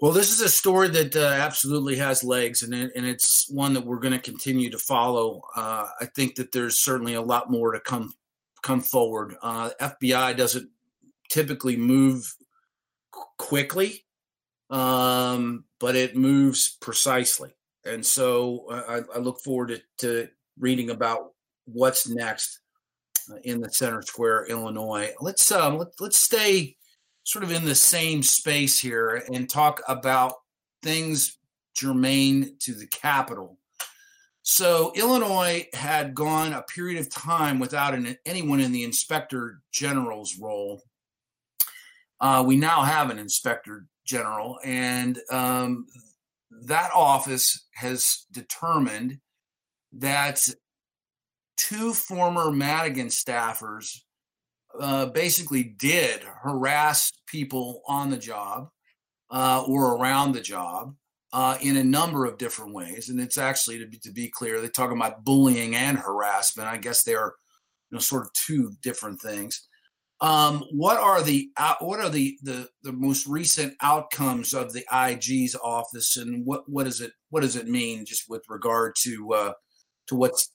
Well, 0.00 0.12
this 0.12 0.30
is 0.30 0.42
a 0.42 0.48
story 0.48 0.88
that 0.88 1.16
uh, 1.16 1.20
absolutely 1.20 1.96
has 1.96 2.22
legs, 2.22 2.62
and 2.62 2.74
it, 2.74 2.92
and 2.94 3.06
it's 3.06 3.48
one 3.48 3.72
that 3.72 3.86
we're 3.86 3.98
going 3.98 4.12
to 4.12 4.18
continue 4.18 4.68
to 4.70 4.78
follow. 4.78 5.42
Uh, 5.56 5.86
I 5.98 6.04
think 6.04 6.34
that 6.34 6.52
there's 6.52 6.84
certainly 6.84 7.14
a 7.14 7.22
lot 7.22 7.50
more 7.50 7.72
to 7.72 7.80
come 7.80 8.12
come 8.62 8.82
forward. 8.82 9.36
Uh, 9.40 9.70
FBI 9.80 10.36
doesn't 10.36 10.68
typically 11.30 11.76
move 11.76 12.30
quickly, 13.38 14.04
um, 14.68 15.64
but 15.80 15.96
it 15.96 16.14
moves 16.14 16.76
precisely, 16.78 17.52
and 17.86 18.04
so 18.04 18.66
uh, 18.70 18.82
I, 18.86 19.16
I 19.16 19.18
look 19.18 19.40
forward 19.40 19.68
to, 19.68 19.80
to, 20.06 20.28
reading 20.58 20.90
about 20.90 21.32
what's 21.64 22.06
next 22.06 22.60
uh, 23.30 23.36
in 23.44 23.62
the 23.62 23.70
Center 23.70 24.02
Square, 24.02 24.48
Illinois. 24.48 25.14
Let's 25.22 25.50
um, 25.50 25.78
let, 25.78 25.88
let's 26.00 26.20
stay 26.20 26.76
sort 27.26 27.42
of 27.44 27.50
in 27.50 27.64
the 27.64 27.74
same 27.74 28.22
space 28.22 28.78
here 28.78 29.24
and 29.32 29.50
talk 29.50 29.82
about 29.88 30.34
things 30.80 31.38
germane 31.76 32.56
to 32.60 32.72
the 32.72 32.86
capital. 32.86 33.58
So 34.42 34.92
Illinois 34.94 35.66
had 35.72 36.14
gone 36.14 36.52
a 36.52 36.62
period 36.62 37.00
of 37.00 37.10
time 37.10 37.58
without 37.58 37.94
an, 37.94 38.16
anyone 38.24 38.60
in 38.60 38.70
the 38.70 38.84
inspector 38.84 39.60
general's 39.72 40.38
role. 40.38 40.82
Uh, 42.20 42.44
we 42.46 42.56
now 42.56 42.82
have 42.82 43.10
an 43.10 43.18
inspector 43.18 43.86
general, 44.04 44.60
and 44.64 45.18
um, 45.28 45.86
that 46.62 46.92
office 46.94 47.66
has 47.74 48.24
determined 48.30 49.18
that 49.94 50.40
two 51.56 51.92
former 51.92 52.52
Madigan 52.52 53.08
staffers 53.08 54.02
uh, 54.80 55.06
basically 55.06 55.62
did 55.62 56.22
harass 56.42 57.12
people 57.26 57.82
on 57.86 58.10
the 58.10 58.18
job 58.18 58.68
uh, 59.30 59.64
or 59.66 59.96
around 59.96 60.32
the 60.32 60.40
job 60.40 60.94
uh, 61.32 61.58
in 61.60 61.76
a 61.76 61.84
number 61.84 62.24
of 62.24 62.38
different 62.38 62.74
ways. 62.74 63.08
And 63.08 63.20
it's 63.20 63.38
actually, 63.38 63.78
to 63.78 63.86
be, 63.86 63.98
to 63.98 64.12
be 64.12 64.28
clear, 64.28 64.60
they 64.60 64.68
talk 64.68 64.90
about 64.90 65.24
bullying 65.24 65.74
and 65.74 65.98
harassment. 65.98 66.68
I 66.68 66.78
guess 66.78 67.02
they 67.02 67.14
are 67.14 67.34
you 67.90 67.96
know, 67.96 68.00
sort 68.00 68.22
of 68.22 68.32
two 68.32 68.72
different 68.82 69.20
things. 69.20 69.68
Um, 70.20 70.64
what 70.72 70.96
are 70.96 71.22
the 71.22 71.50
what 71.80 72.00
are 72.00 72.08
the, 72.08 72.38
the 72.42 72.68
the 72.82 72.92
most 72.92 73.26
recent 73.26 73.74
outcomes 73.82 74.54
of 74.54 74.72
the 74.72 74.82
IG's 74.90 75.54
office, 75.54 76.16
and 76.16 76.46
what 76.46 76.62
what 76.66 76.84
does 76.84 77.02
it 77.02 77.12
what 77.28 77.42
does 77.42 77.54
it 77.54 77.68
mean 77.68 78.06
just 78.06 78.24
with 78.26 78.42
regard 78.48 78.94
to 79.02 79.34
uh, 79.34 79.52
to 80.06 80.16
what's 80.16 80.50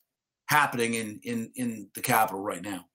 happening 0.48 0.96
in 0.96 1.20
in 1.24 1.52
in 1.56 1.90
the 1.94 2.02
capital 2.02 2.42
right 2.42 2.64
now? 2.64 2.86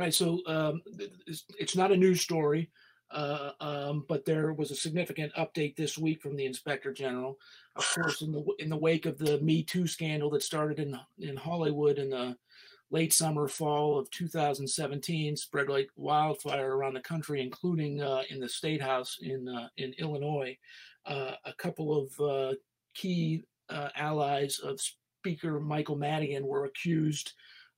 Right. 0.00 0.14
So 0.14 0.40
um, 0.46 0.80
it's, 1.26 1.76
not 1.76 1.92
a 1.92 1.96
news 1.96 2.22
story, 2.22 2.70
uh, 3.10 3.50
um, 3.60 4.06
but 4.08 4.24
there 4.24 4.54
was 4.54 4.70
a 4.70 4.74
significant 4.74 5.30
update 5.34 5.76
this 5.76 5.98
week 5.98 6.22
from 6.22 6.36
the 6.36 6.46
inspector 6.46 6.90
general. 6.90 7.36
Of 7.76 7.86
course, 7.94 8.22
in 8.22 8.32
the 8.32 8.42
in 8.60 8.70
the 8.70 8.78
wake 8.78 9.04
of 9.04 9.18
the 9.18 9.38
Me 9.42 9.62
Too 9.62 9.86
scandal 9.86 10.30
that 10.30 10.42
started 10.42 10.78
in 10.78 10.98
in 11.18 11.36
Hollywood 11.36 11.98
in 11.98 12.08
the 12.08 12.34
late 12.90 13.12
summer, 13.12 13.46
fall 13.46 13.98
of 13.98 14.10
2017, 14.10 15.36
spread 15.36 15.68
like 15.68 15.90
wildfire 15.96 16.74
around 16.74 16.94
the 16.94 17.00
country, 17.00 17.42
including 17.42 18.00
uh, 18.00 18.22
in 18.30 18.40
the 18.40 18.48
state 18.48 18.80
house 18.80 19.18
in 19.20 19.46
uh, 19.48 19.68
in 19.76 19.92
Illinois. 19.98 20.56
Uh, 21.04 21.32
a 21.44 21.52
couple 21.52 21.94
of 21.94 22.20
uh, 22.26 22.54
key 22.94 23.42
uh, 23.68 23.90
allies 23.96 24.60
of 24.60 24.80
Speaker 24.80 25.60
Michael 25.60 25.96
Madigan 25.96 26.46
were 26.46 26.64
accused. 26.64 27.34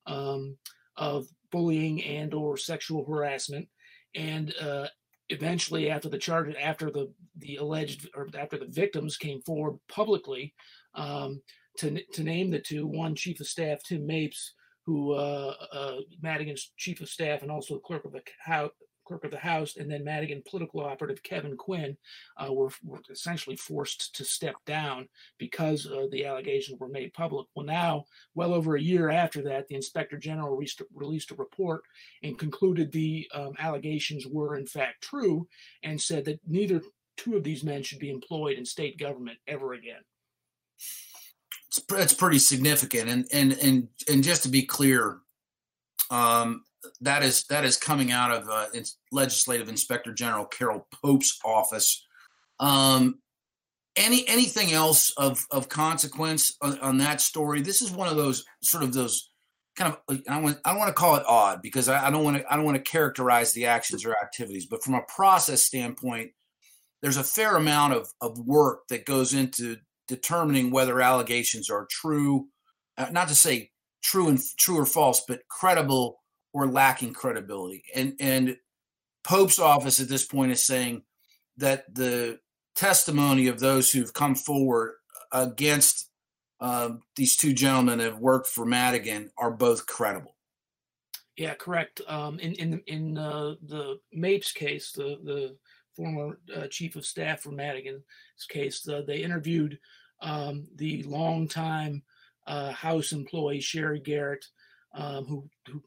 Um, 0.06 0.56
of 0.96 1.26
bullying 1.52 2.02
and 2.02 2.34
or 2.34 2.56
sexual 2.56 3.04
harassment. 3.04 3.68
And 4.16 4.52
uh, 4.60 4.88
eventually 5.32 5.90
after 5.90 6.08
the 6.08 6.18
charge 6.18 6.54
after 6.60 6.90
the 6.90 7.10
the 7.38 7.56
alleged 7.56 8.08
or 8.14 8.28
after 8.38 8.58
the 8.58 8.66
victims 8.66 9.16
came 9.16 9.40
forward 9.42 9.78
publicly 9.88 10.54
um, 10.94 11.40
to, 11.78 12.02
to 12.12 12.22
name 12.22 12.50
the 12.50 12.58
two 12.58 12.86
one 12.86 13.14
chief 13.14 13.40
of 13.40 13.46
staff 13.46 13.78
tim 13.82 14.06
mapes 14.06 14.52
who 14.84 15.12
uh, 15.12 15.54
uh, 15.72 15.96
madigan's 16.20 16.72
chief 16.76 17.00
of 17.00 17.08
staff 17.08 17.42
and 17.42 17.50
also 17.50 17.78
clerk 17.78 18.04
of 18.04 18.14
clerk 19.04 19.24
of 19.24 19.30
the 19.30 19.38
House, 19.38 19.76
and 19.76 19.90
then 19.90 20.04
Madigan 20.04 20.42
political 20.48 20.80
operative 20.80 21.22
Kevin 21.22 21.56
Quinn 21.56 21.96
uh, 22.36 22.52
were, 22.52 22.70
were, 22.84 23.00
essentially 23.10 23.56
forced 23.56 24.14
to 24.16 24.24
step 24.24 24.54
down 24.66 25.08
because 25.38 25.86
uh, 25.86 26.06
the 26.10 26.24
allegations 26.24 26.78
were 26.80 26.88
made 26.88 27.12
public. 27.12 27.46
Well, 27.54 27.66
now, 27.66 28.04
well 28.34 28.54
over 28.54 28.76
a 28.76 28.82
year 28.82 29.10
after 29.10 29.42
that, 29.42 29.68
the 29.68 29.74
Inspector 29.74 30.16
General 30.18 30.56
re- 30.56 30.68
released 30.94 31.30
a 31.30 31.36
report 31.36 31.82
and 32.22 32.38
concluded 32.38 32.92
the 32.92 33.28
um, 33.34 33.52
allegations 33.58 34.26
were 34.26 34.56
in 34.56 34.66
fact 34.66 35.02
true 35.02 35.46
and 35.82 36.00
said 36.00 36.24
that 36.24 36.40
neither 36.46 36.82
two 37.16 37.36
of 37.36 37.44
these 37.44 37.64
men 37.64 37.82
should 37.82 37.98
be 37.98 38.10
employed 38.10 38.58
in 38.58 38.64
state 38.64 38.98
government 38.98 39.38
ever 39.46 39.74
again. 39.74 40.00
It's, 41.68 41.82
it's 41.90 42.14
pretty 42.14 42.38
significant, 42.38 43.08
and 43.08 43.26
and 43.32 43.52
and 43.62 43.88
and 44.10 44.22
just 44.22 44.42
to 44.42 44.50
be 44.50 44.62
clear, 44.62 45.20
um, 46.10 46.64
that 47.00 47.22
is 47.22 47.44
that 47.44 47.64
is 47.64 47.76
coming 47.76 48.12
out 48.12 48.30
of 48.30 48.48
uh, 48.48 48.66
Legislative 49.10 49.68
Inspector 49.68 50.12
General 50.14 50.46
Carol 50.46 50.86
Pope's 51.02 51.38
office. 51.44 52.04
Um, 52.60 53.18
any 53.96 54.26
anything 54.28 54.72
else 54.72 55.12
of 55.16 55.44
of 55.50 55.68
consequence 55.68 56.56
on, 56.62 56.78
on, 56.78 56.98
that 56.98 57.20
story? 57.20 57.60
This 57.60 57.82
is 57.82 57.90
one 57.90 58.08
of 58.08 58.16
those 58.16 58.44
sort 58.62 58.84
of 58.84 58.92
those 58.92 59.30
kind 59.76 59.92
of 59.92 60.00
I 60.28 60.34
don't 60.34 60.42
want 60.42 60.58
I 60.64 60.70
don't 60.70 60.78
want 60.78 60.88
to 60.88 60.94
call 60.94 61.16
it 61.16 61.24
odd 61.26 61.60
because 61.62 61.88
I, 61.88 62.10
don't 62.10 62.24
want 62.24 62.38
to 62.38 62.52
I 62.52 62.56
don't 62.56 62.64
want 62.64 62.76
to 62.76 62.90
characterize 62.90 63.52
the 63.52 63.66
actions 63.66 64.04
or 64.04 64.16
activities, 64.22 64.66
but 64.66 64.82
from 64.82 64.94
a 64.94 65.02
process 65.02 65.62
standpoint, 65.62 66.30
there's 67.02 67.16
a 67.16 67.24
fair 67.24 67.56
amount 67.56 67.94
of 67.94 68.08
of 68.20 68.38
work 68.38 68.88
that 68.88 69.04
goes 69.04 69.34
into 69.34 69.76
determining 70.08 70.70
whether 70.70 71.00
allegations 71.00 71.70
are 71.70 71.86
true, 71.90 72.48
uh, 72.98 73.08
not 73.10 73.28
to 73.28 73.34
say 73.34 73.70
true 74.02 74.28
and 74.28 74.40
true 74.58 74.78
or 74.78 74.86
false, 74.86 75.22
but 75.26 75.46
credible 75.48 76.21
or 76.52 76.66
lacking 76.66 77.12
credibility. 77.12 77.84
And 77.94 78.14
and 78.20 78.56
Pope's 79.24 79.58
office 79.58 80.00
at 80.00 80.08
this 80.08 80.24
point 80.24 80.52
is 80.52 80.64
saying 80.64 81.02
that 81.56 81.94
the 81.94 82.40
testimony 82.74 83.48
of 83.48 83.60
those 83.60 83.90
who've 83.90 84.12
come 84.12 84.34
forward 84.34 84.94
against 85.32 86.08
uh, 86.60 86.90
these 87.16 87.36
two 87.36 87.52
gentlemen 87.52 87.98
that 87.98 88.12
have 88.12 88.18
worked 88.18 88.46
for 88.46 88.64
Madigan 88.64 89.30
are 89.36 89.50
both 89.50 89.86
credible. 89.86 90.36
Yeah, 91.36 91.54
correct. 91.54 92.00
Um, 92.06 92.38
in 92.38 92.52
in 92.54 92.82
in 92.86 93.18
uh, 93.18 93.54
the 93.62 93.98
Mapes 94.12 94.52
case, 94.52 94.92
the 94.92 95.18
the 95.24 95.56
former 95.96 96.38
uh, 96.54 96.66
chief 96.68 96.96
of 96.96 97.06
staff 97.06 97.40
for 97.40 97.50
Madigan's 97.50 98.02
case, 98.48 98.86
uh, 98.86 99.02
they 99.06 99.18
interviewed 99.18 99.78
um, 100.20 100.66
the 100.76 101.02
longtime 101.04 102.02
uh, 102.46 102.72
House 102.72 103.12
employee 103.12 103.60
Sherry 103.60 104.00
Garrett, 104.00 104.44
um, 104.94 105.24
who 105.24 105.48
who 105.68 105.82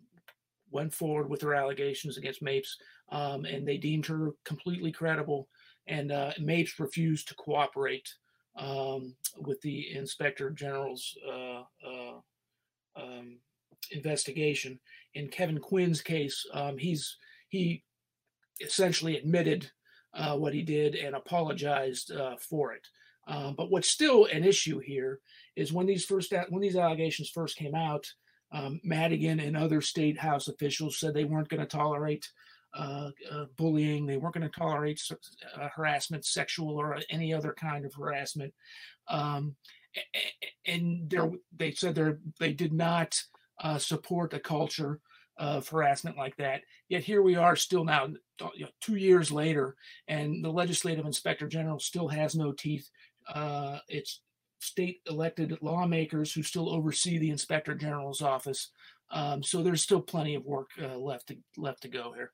went 0.76 0.94
forward 0.94 1.30
with 1.30 1.42
her 1.42 1.56
allegations 1.56 2.18
against 2.18 2.42
Mapes, 2.42 2.78
um, 3.10 3.46
and 3.46 3.66
they 3.66 3.78
deemed 3.78 4.06
her 4.08 4.32
completely 4.44 4.92
credible. 4.92 5.48
And 5.88 6.12
uh, 6.12 6.34
Mapes 6.40 6.80
refused 6.80 7.30
to 7.30 7.36
cooperate 7.36 8.10
um, 8.58 9.16
with 9.38 9.62
the 9.62 9.96
Inspector 9.96 10.50
General's 10.52 11.18
uh, 11.26 11.62
uh, 11.90 12.18
um, 12.98 13.38
investigation. 13.92 14.80
In 15.14 15.30
Kevin 15.30 15.60
Quinn's 15.60 16.02
case, 16.02 16.46
um, 16.54 16.78
he's 16.78 17.18
he 17.48 17.84
essentially 18.60 19.18
admitted 19.18 19.72
uh, 20.14 20.36
what 20.36 20.54
he 20.54 20.62
did 20.62 20.96
and 20.96 21.16
apologized 21.16 22.12
uh, 22.12 22.36
for 22.50 22.74
it. 22.74 22.86
Um, 23.28 23.56
but 23.56 23.72
what's 23.72 23.90
still 23.90 24.26
an 24.26 24.44
issue 24.44 24.80
here 24.80 25.20
is 25.56 25.74
when 25.74 25.88
these 25.88 26.06
first 26.06 26.34
when 26.50 26.62
these 26.62 26.76
allegations 26.76 27.30
first 27.30 27.58
came 27.58 27.76
out, 27.76 28.06
um, 28.56 28.80
Madigan 28.84 29.42
and 29.42 29.58
other 29.58 29.82
state 29.82 30.18
house 30.18 30.48
officials 30.48 30.98
said 30.98 31.14
they 31.14 31.26
weren't 31.26 31.50
going 31.50 31.60
to 31.60 31.68
tolerate 31.68 32.30
uh, 32.74 33.10
uh, 33.32 33.46
bullying. 33.58 34.06
They 34.06 34.18
weren't 34.18 34.34
going 34.34 34.50
to 34.50 34.60
tolerate 34.60 35.02
uh, 35.12 35.68
harassment, 35.76 36.26
sexual 36.26 36.78
or 36.78 36.98
any 37.10 37.34
other 37.34 37.54
kind 37.54 37.86
of 37.86 37.94
harassment. 37.94 38.54
Um, 39.10 39.56
and 40.66 41.14
they 41.56 41.72
said 41.72 42.18
they 42.40 42.54
did 42.54 42.72
not 42.74 43.20
uh, 43.62 43.78
support 43.78 44.34
a 44.34 44.40
culture 44.40 45.00
of 45.38 45.68
harassment 45.68 46.18
like 46.18 46.38
that. 46.38 46.62
Yet 46.88 47.04
here 47.04 47.22
we 47.22 47.36
are, 47.36 47.58
still 47.58 47.84
now, 47.84 48.08
you 48.56 48.66
know, 48.66 48.72
two 48.80 48.96
years 48.96 49.32
later, 49.32 49.76
and 50.08 50.44
the 50.44 50.52
legislative 50.52 51.06
inspector 51.06 51.48
general 51.48 51.80
still 51.80 52.08
has 52.08 52.36
no 52.36 52.54
teeth. 52.54 52.90
Uh, 53.28 53.80
it's 53.90 54.22
state 54.60 55.02
elected 55.08 55.58
lawmakers 55.62 56.34
who 56.34 56.44
still 56.44 56.70
oversee 56.70 57.18
the 57.18 57.30
inspector 57.30 57.76
general's 57.76 58.22
office. 58.22 58.72
Um, 59.12 59.44
so 59.44 59.62
there's 59.62 59.82
still 59.82 60.02
plenty 60.02 60.36
of 60.36 60.46
work 60.46 60.70
uh, 60.82 60.98
left 60.98 61.28
to 61.28 61.38
left 61.58 61.82
to 61.84 61.88
go 61.88 62.14
here. 62.14 62.32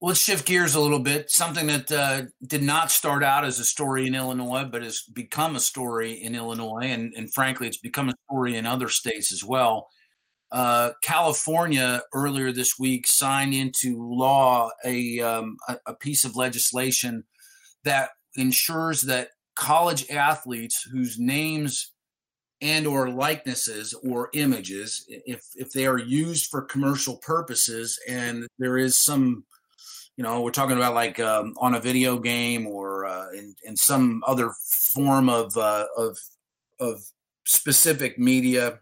Let's 0.00 0.20
shift 0.20 0.46
gears 0.46 0.74
a 0.74 0.80
little 0.80 0.98
bit. 0.98 1.30
Something 1.30 1.68
that 1.68 1.90
uh, 1.90 2.22
did 2.46 2.62
not 2.62 2.90
start 2.90 3.22
out 3.22 3.44
as 3.44 3.58
a 3.58 3.64
story 3.64 4.06
in 4.06 4.14
Illinois, 4.14 4.64
but 4.64 4.82
has 4.82 5.02
become 5.02 5.56
a 5.56 5.60
story 5.60 6.12
in 6.12 6.34
Illinois, 6.34 6.88
and, 6.90 7.14
and 7.16 7.32
frankly, 7.32 7.68
it's 7.68 7.78
become 7.78 8.10
a 8.10 8.14
story 8.28 8.56
in 8.56 8.66
other 8.66 8.88
states 8.88 9.32
as 9.32 9.42
well. 9.42 9.88
Uh, 10.52 10.90
California 11.02 12.02
earlier 12.12 12.52
this 12.52 12.78
week 12.78 13.06
signed 13.06 13.54
into 13.54 13.96
law 13.98 14.70
a, 14.84 15.20
um, 15.20 15.56
a, 15.68 15.78
a 15.86 15.94
piece 15.94 16.24
of 16.24 16.36
legislation 16.36 17.24
that 17.84 18.10
ensures 18.36 19.02
that 19.02 19.28
college 19.54 20.10
athletes 20.10 20.82
whose 20.82 21.18
names 21.18 21.92
and 22.60 22.86
or 22.86 23.10
likenesses 23.10 23.94
or 24.08 24.30
images 24.32 25.04
if 25.08 25.44
if 25.56 25.70
they 25.72 25.86
are 25.86 25.98
used 25.98 26.46
for 26.46 26.62
commercial 26.62 27.16
purposes 27.18 27.98
and 28.08 28.46
there 28.58 28.78
is 28.78 28.96
some 28.96 29.44
you 30.16 30.22
know 30.22 30.40
we're 30.40 30.50
talking 30.50 30.76
about 30.76 30.94
like 30.94 31.18
um, 31.20 31.54
on 31.58 31.74
a 31.74 31.80
video 31.80 32.18
game 32.18 32.66
or 32.66 33.06
uh, 33.06 33.30
in, 33.32 33.54
in 33.64 33.76
some 33.76 34.22
other 34.26 34.50
form 34.92 35.28
of 35.28 35.56
uh, 35.56 35.86
of 35.96 36.18
of 36.80 37.02
specific 37.44 38.18
media 38.18 38.78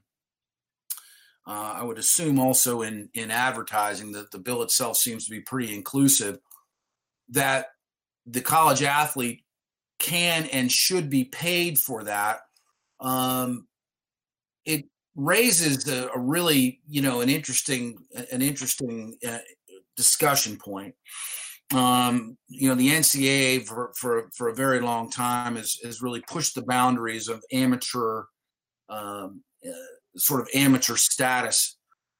uh, 1.46 1.74
i 1.76 1.82
would 1.82 1.98
assume 1.98 2.38
also 2.38 2.82
in 2.82 3.08
in 3.14 3.30
advertising 3.30 4.12
that 4.12 4.30
the 4.30 4.38
bill 4.38 4.62
itself 4.62 4.96
seems 4.96 5.24
to 5.24 5.30
be 5.30 5.40
pretty 5.40 5.74
inclusive 5.74 6.38
that 7.28 7.66
the 8.26 8.40
college 8.40 8.82
athlete 8.82 9.42
can 10.02 10.46
and 10.52 10.70
should 10.70 11.08
be 11.08 11.24
paid 11.24 11.78
for 11.78 12.04
that. 12.04 12.40
Um, 13.00 13.66
it 14.66 14.84
raises 15.16 15.88
a, 15.88 16.08
a, 16.14 16.18
really, 16.18 16.80
you 16.86 17.00
know, 17.00 17.20
an 17.20 17.30
interesting, 17.30 17.96
an 18.30 18.42
interesting 18.42 19.16
uh, 19.26 19.38
discussion 19.96 20.58
point. 20.58 20.94
Um, 21.72 22.36
you 22.48 22.68
know, 22.68 22.74
the 22.74 22.90
NCAA 22.90 23.66
for, 23.66 23.92
for, 23.96 24.28
for 24.36 24.48
a 24.48 24.54
very 24.54 24.80
long 24.80 25.08
time 25.08 25.56
has, 25.56 25.78
has 25.82 26.02
really 26.02 26.22
pushed 26.28 26.54
the 26.54 26.62
boundaries 26.62 27.28
of 27.28 27.42
amateur, 27.50 28.24
um, 28.90 29.42
uh, 29.66 29.72
sort 30.16 30.42
of 30.42 30.48
amateur 30.54 30.96
status. 30.96 31.78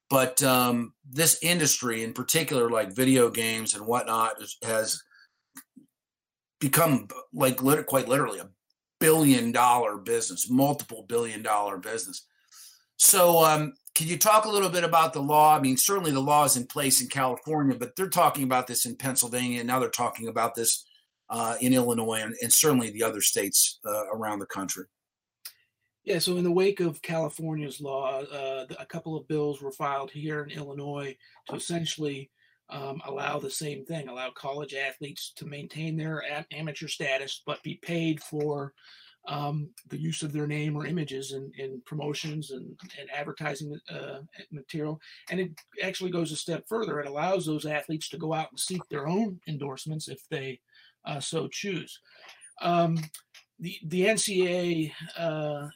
But 0.09 0.42
um, 0.42 0.95
this 1.11 1.38
industry, 1.42 2.05
in 2.05 2.12
particular, 2.12 2.71
like 2.71 2.95
video 2.95 3.31
games 3.31 3.75
and 3.75 3.87
whatnot, 3.87 4.35
has 4.62 5.03
become 6.62 7.09
like 7.35 7.57
quite 7.57 8.09
literally 8.09 8.38
a 8.38 8.48
billion 9.01 9.51
dollar 9.51 9.98
business, 9.98 10.48
multiple 10.48 11.05
billion 11.09 11.42
dollar 11.42 11.77
business. 11.77 12.25
So, 12.98 13.44
um, 13.44 13.72
can 13.96 14.07
you 14.07 14.16
talk 14.16 14.44
a 14.44 14.48
little 14.48 14.68
bit 14.70 14.85
about 14.85 15.12
the 15.12 15.20
law? 15.20 15.57
I 15.57 15.61
mean, 15.61 15.77
certainly 15.77 16.12
the 16.12 16.20
law 16.20 16.44
is 16.44 16.57
in 16.57 16.66
place 16.66 17.03
in 17.03 17.09
California, 17.09 17.77
but 17.77 17.96
they're 17.96 18.09
talking 18.09 18.44
about 18.44 18.68
this 18.68 18.87
in 18.87 18.96
Pennsylvania, 18.96 19.59
and 19.59 19.66
now 19.66 19.81
they're 19.81 19.90
talking 19.90 20.29
about 20.29 20.55
this 20.55 20.87
uh, 21.29 21.57
in 21.61 21.75
Illinois, 21.75 22.20
and, 22.22 22.35
and, 22.40 22.53
certainly 22.53 22.90
the 22.90 23.03
other 23.03 23.20
states 23.20 23.81
uh, 23.85 24.05
around 24.14 24.38
the 24.38 24.46
country. 24.46 24.85
Yeah, 26.05 26.20
so 26.20 26.37
in 26.37 26.44
the 26.44 26.53
wake 26.53 26.81
of 26.81 27.03
California's 27.03 27.81
law, 27.81 28.22
uh, 28.22 28.66
a 28.79 28.87
couple 28.87 29.16
of 29.16 29.29
bills 29.29 29.61
were 29.61 29.72
filed 29.72 30.11
here 30.11 30.44
in 30.44 30.51
Illinois 30.51 31.16
to 31.48 31.57
essentially 31.57 32.31
um, 32.73 33.01
allow 33.07 33.39
the 33.39 33.51
same 33.51 33.85
thing, 33.85 34.09
allow 34.09 34.31
college 34.31 34.75
athletes 34.75 35.33
to 35.37 35.47
maintain 35.47 35.97
their 35.97 36.25
amateur 36.51 36.89
status, 36.89 37.43
but 37.47 37.63
be 37.63 37.79
paid 37.83 38.23
for 38.23 38.73
um, 39.29 39.69
the 39.89 40.01
use 40.01 40.23
of 40.23 40.33
their 40.33 40.47
name 40.47 40.77
or 40.77 40.87
images 40.87 41.33
in, 41.33 41.53
in 41.57 41.81
promotions 41.87 42.51
and, 42.51 42.67
and 42.99 43.09
advertising 43.15 43.79
uh, 43.91 44.21
material. 44.51 45.01
And 45.31 45.39
it 45.39 45.51
actually 45.83 46.11
goes 46.11 46.33
a 46.33 46.37
step 46.37 46.65
further. 46.69 46.99
It 46.99 47.07
allows 47.07 47.47
those 47.47 47.67
athletes 47.67 48.09
to 48.09 48.19
go 48.19 48.33
out 48.33 48.51
and 48.51 48.59
seek 48.59 48.83
their 48.89 49.07
own 49.07 49.39
endorsements 49.47 50.09
if 50.09 50.21
they 50.31 50.61
uh, 51.05 51.21
so 51.21 51.47
choose. 51.49 52.01
Um, 52.61 52.99
the, 53.61 53.77
the 53.87 54.07
NCAA 54.07 54.93
uh, 55.17 55.69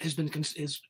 has 0.00 0.14
been 0.14 0.28
is 0.28 0.80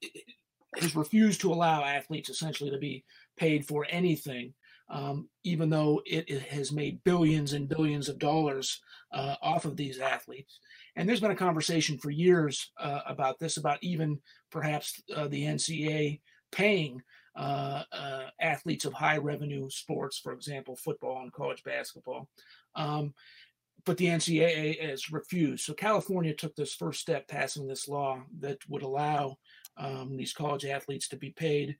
has 0.76 0.94
refused 0.96 1.40
to 1.40 1.52
allow 1.52 1.84
athletes 1.84 2.28
essentially 2.28 2.70
to 2.70 2.78
be 2.78 3.04
paid 3.36 3.66
for 3.66 3.86
anything, 3.88 4.52
um, 4.90 5.28
even 5.44 5.70
though 5.70 6.02
it, 6.06 6.28
it, 6.28 6.42
has 6.42 6.72
made 6.72 7.02
billions 7.04 7.52
and 7.52 7.68
billions 7.68 8.08
of 8.08 8.18
dollars 8.18 8.80
uh, 9.12 9.36
off 9.42 9.64
of 9.64 9.76
these 9.76 9.98
athletes. 9.98 10.60
And 10.96 11.08
there's 11.08 11.20
been 11.20 11.30
a 11.30 11.36
conversation 11.36 11.98
for 11.98 12.10
years 12.10 12.70
uh, 12.78 13.00
about 13.06 13.38
this, 13.38 13.56
about 13.56 13.78
even 13.82 14.20
perhaps 14.50 15.00
uh, 15.14 15.28
the 15.28 15.44
NCAA 15.44 16.20
paying 16.50 17.02
uh, 17.36 17.84
uh, 17.92 18.24
athletes 18.40 18.84
of 18.84 18.92
high 18.92 19.18
revenue 19.18 19.70
sports, 19.70 20.18
for 20.18 20.32
example, 20.32 20.74
football 20.74 21.22
and 21.22 21.32
college 21.32 21.62
basketball. 21.62 22.28
Um, 22.74 23.14
but 23.84 23.96
the 23.96 24.06
NCAA 24.06 24.86
has 24.90 25.10
refused. 25.10 25.64
So 25.64 25.72
California 25.72 26.34
took 26.34 26.54
this 26.56 26.74
first 26.74 27.00
step, 27.00 27.28
passing 27.28 27.66
this 27.66 27.88
law 27.88 28.22
that 28.40 28.58
would 28.68 28.82
allow 28.82 29.38
um, 29.78 30.16
these 30.16 30.32
college 30.32 30.64
athletes 30.64 31.08
to 31.08 31.16
be 31.16 31.30
paid 31.30 31.76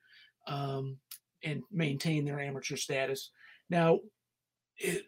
um, 0.47 0.97
and 1.45 1.63
maintain 1.71 2.25
their 2.25 2.41
amateur 2.41 2.77
status. 2.77 3.31
Now, 3.71 4.01
it, 4.77 5.05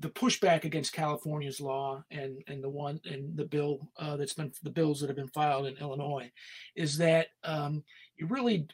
the 0.00 0.10
pushback 0.10 0.64
against 0.64 0.92
California's 0.92 1.60
law 1.60 2.04
and 2.10 2.40
and 2.46 2.62
the 2.62 2.68
one 2.68 3.00
and 3.04 3.36
the 3.36 3.44
bill 3.44 3.88
uh, 3.96 4.16
that's 4.16 4.34
been 4.34 4.52
the 4.62 4.70
bills 4.70 5.00
that 5.00 5.08
have 5.08 5.16
been 5.16 5.26
filed 5.28 5.66
in 5.66 5.76
Illinois 5.78 6.30
is 6.76 6.96
that 6.98 7.28
um, 7.42 7.82
you 8.16 8.26
really 8.26 8.68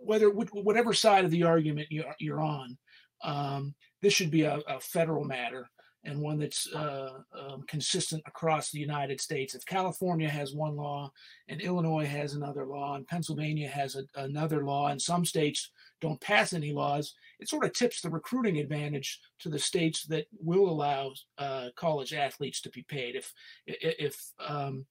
whether 0.00 0.30
whatever 0.30 0.94
side 0.94 1.24
of 1.24 1.30
the 1.30 1.42
argument 1.42 1.88
you're, 1.90 2.14
you're 2.18 2.40
on, 2.40 2.78
um, 3.22 3.74
this 4.00 4.12
should 4.12 4.30
be 4.30 4.42
a, 4.42 4.58
a, 4.68 4.78
federal 4.80 5.24
matter 5.24 5.68
and 6.04 6.20
one 6.20 6.38
that's 6.38 6.72
uh, 6.72 7.18
um, 7.38 7.64
consistent 7.66 8.22
across 8.26 8.70
the 8.70 8.78
United 8.78 9.20
States. 9.20 9.54
If 9.54 9.66
California 9.66 10.28
has 10.28 10.54
one 10.54 10.76
law 10.76 11.10
and 11.48 11.60
Illinois 11.60 12.06
has 12.06 12.34
another 12.34 12.66
law 12.66 12.94
and 12.94 13.06
Pennsylvania 13.06 13.68
has 13.68 13.96
a, 13.96 14.04
another 14.14 14.64
law 14.64 14.88
and 14.88 15.00
some 15.00 15.24
states 15.24 15.70
don't 16.00 16.20
pass 16.20 16.52
any 16.52 16.72
laws, 16.72 17.14
it 17.40 17.48
sort 17.48 17.64
of 17.64 17.72
tips 17.72 18.00
the 18.00 18.10
recruiting 18.10 18.58
advantage 18.58 19.20
to 19.40 19.48
the 19.48 19.58
states 19.58 20.04
that 20.06 20.26
will 20.40 20.68
allow 20.68 21.12
uh, 21.38 21.68
college 21.76 22.14
athletes 22.14 22.60
to 22.62 22.70
be 22.70 22.82
paid. 22.82 23.16
If 23.16 23.32
if 23.66 24.16
um, 24.46 24.86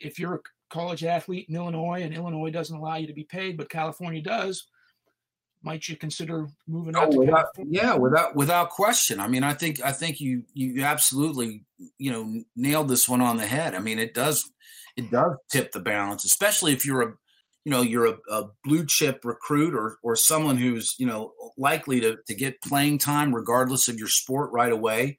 if 0.00 0.18
you're 0.18 0.36
a 0.36 0.40
college 0.68 1.04
athlete 1.04 1.46
in 1.48 1.56
Illinois 1.56 2.02
and 2.02 2.14
Illinois 2.14 2.50
doesn't 2.50 2.76
allow 2.76 2.96
you 2.96 3.06
to 3.06 3.12
be 3.12 3.24
paid, 3.24 3.56
but 3.56 3.68
California 3.68 4.22
does, 4.22 4.66
might 5.62 5.88
you 5.88 5.96
consider 5.96 6.46
moving 6.66 6.96
oh, 6.96 7.08
without, 7.16 7.46
yeah 7.66 7.94
without 7.94 8.34
without 8.34 8.70
question. 8.70 9.20
I 9.20 9.28
mean 9.28 9.44
i 9.44 9.52
think 9.52 9.80
i 9.82 9.92
think 9.92 10.20
you 10.20 10.44
you 10.54 10.82
absolutely 10.82 11.64
you 11.98 12.10
know 12.10 12.42
nailed 12.56 12.88
this 12.88 13.08
one 13.08 13.20
on 13.20 13.36
the 13.36 13.46
head. 13.46 13.74
I 13.74 13.80
mean 13.80 13.98
it 13.98 14.14
does 14.14 14.50
it 14.96 15.10
does 15.10 15.36
tip 15.50 15.72
the 15.72 15.80
balance 15.80 16.24
especially 16.24 16.72
if 16.72 16.84
you're 16.84 17.02
a 17.02 17.12
you 17.64 17.70
know 17.70 17.82
you're 17.82 18.06
a, 18.06 18.16
a 18.30 18.44
blue 18.64 18.86
chip 18.86 19.24
recruit 19.24 19.74
or 19.74 19.98
or 20.02 20.16
someone 20.16 20.56
who's 20.56 20.94
you 20.98 21.06
know 21.06 21.32
likely 21.58 22.00
to 22.00 22.16
to 22.26 22.34
get 22.34 22.62
playing 22.62 22.98
time 22.98 23.34
regardless 23.34 23.88
of 23.88 23.98
your 23.98 24.08
sport 24.08 24.50
right 24.52 24.72
away. 24.72 25.18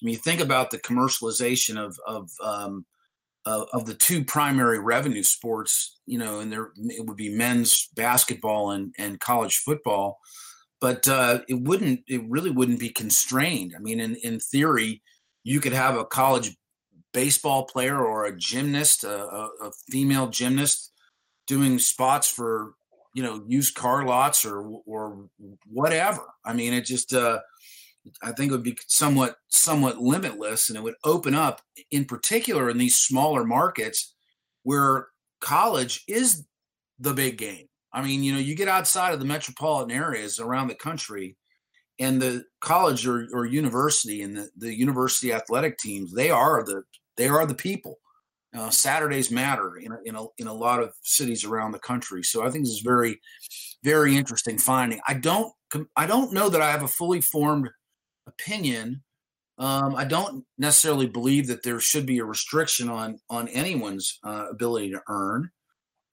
I 0.00 0.04
mean 0.04 0.12
you 0.12 0.20
think 0.20 0.40
about 0.40 0.70
the 0.70 0.78
commercialization 0.78 1.78
of 1.78 1.98
of 2.06 2.30
um, 2.42 2.84
uh, 3.48 3.64
of 3.72 3.86
the 3.86 3.94
two 3.94 4.24
primary 4.24 4.78
revenue 4.78 5.22
sports, 5.22 5.98
you 6.04 6.18
know, 6.18 6.40
and 6.40 6.52
there 6.52 6.70
it 6.76 7.06
would 7.06 7.16
be 7.16 7.30
men's 7.30 7.88
basketball 7.94 8.72
and, 8.72 8.94
and 8.98 9.20
college 9.20 9.56
football, 9.56 10.18
but 10.82 11.08
uh, 11.08 11.40
it 11.48 11.58
wouldn't, 11.62 12.00
it 12.06 12.20
really 12.28 12.50
wouldn't 12.50 12.78
be 12.78 12.90
constrained. 12.90 13.72
I 13.74 13.80
mean, 13.80 14.00
in, 14.00 14.16
in 14.16 14.38
theory, 14.38 15.02
you 15.44 15.60
could 15.60 15.72
have 15.72 15.96
a 15.96 16.04
college 16.04 16.56
baseball 17.14 17.64
player 17.64 17.98
or 17.98 18.26
a 18.26 18.36
gymnast, 18.36 19.04
a, 19.04 19.18
a, 19.18 19.48
a 19.62 19.70
female 19.90 20.28
gymnast, 20.28 20.92
doing 21.46 21.78
spots 21.78 22.30
for 22.30 22.74
you 23.14 23.22
know 23.22 23.42
used 23.48 23.74
car 23.74 24.04
lots 24.04 24.44
or 24.44 24.60
or 24.84 25.30
whatever. 25.66 26.22
I 26.44 26.52
mean, 26.52 26.74
it 26.74 26.84
just 26.84 27.14
uh, 27.14 27.38
I 28.22 28.32
think 28.32 28.50
it 28.50 28.54
would 28.54 28.62
be 28.62 28.78
somewhat 28.86 29.36
somewhat 29.48 29.98
limitless, 29.98 30.68
and 30.68 30.76
it 30.76 30.82
would 30.82 30.94
open 31.04 31.34
up, 31.34 31.60
in 31.90 32.04
particular, 32.04 32.70
in 32.70 32.78
these 32.78 32.96
smaller 32.96 33.44
markets 33.44 34.14
where 34.62 35.08
college 35.40 36.04
is 36.08 36.46
the 36.98 37.14
big 37.14 37.38
game. 37.38 37.66
I 37.92 38.02
mean, 38.02 38.22
you 38.22 38.32
know, 38.32 38.38
you 38.38 38.54
get 38.54 38.68
outside 38.68 39.14
of 39.14 39.20
the 39.20 39.24
metropolitan 39.24 39.96
areas 39.96 40.38
around 40.38 40.68
the 40.68 40.74
country, 40.74 41.36
and 41.98 42.20
the 42.20 42.44
college 42.60 43.06
or, 43.06 43.28
or 43.32 43.46
university 43.46 44.22
and 44.22 44.36
the, 44.36 44.48
the 44.56 44.76
university 44.76 45.32
athletic 45.32 45.78
teams 45.78 46.12
they 46.12 46.30
are 46.30 46.64
the 46.64 46.82
they 47.16 47.28
are 47.28 47.46
the 47.46 47.54
people. 47.54 47.98
Uh, 48.56 48.70
Saturdays 48.70 49.30
matter 49.30 49.76
in 49.76 49.92
a, 49.92 49.98
in 50.04 50.14
a 50.14 50.24
in 50.38 50.46
a 50.46 50.52
lot 50.52 50.82
of 50.82 50.92
cities 51.02 51.44
around 51.44 51.72
the 51.72 51.78
country. 51.80 52.22
So 52.22 52.46
I 52.46 52.50
think 52.50 52.64
this 52.64 52.74
is 52.74 52.80
very 52.80 53.20
very 53.84 54.16
interesting 54.16 54.58
finding. 54.58 55.00
I 55.06 55.14
don't 55.14 55.52
I 55.96 56.06
don't 56.06 56.32
know 56.32 56.48
that 56.48 56.62
I 56.62 56.70
have 56.70 56.82
a 56.82 56.88
fully 56.88 57.20
formed 57.20 57.68
opinion, 58.28 59.02
um, 59.58 59.96
I 59.96 60.04
don't 60.04 60.44
necessarily 60.56 61.06
believe 61.06 61.48
that 61.48 61.62
there 61.62 61.80
should 61.80 62.06
be 62.06 62.18
a 62.18 62.24
restriction 62.24 62.88
on 62.88 63.18
on 63.28 63.48
anyone's 63.48 64.18
uh, 64.24 64.46
ability 64.50 64.90
to 64.92 65.02
earn. 65.08 65.50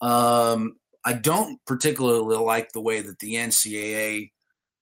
Um, 0.02 0.78
I 1.04 1.14
don't 1.14 1.60
particularly 1.68 2.38
like 2.38 2.72
the 2.72 2.82
way 2.82 3.02
that 3.02 3.20
the 3.20 3.36
NCAA 3.36 4.32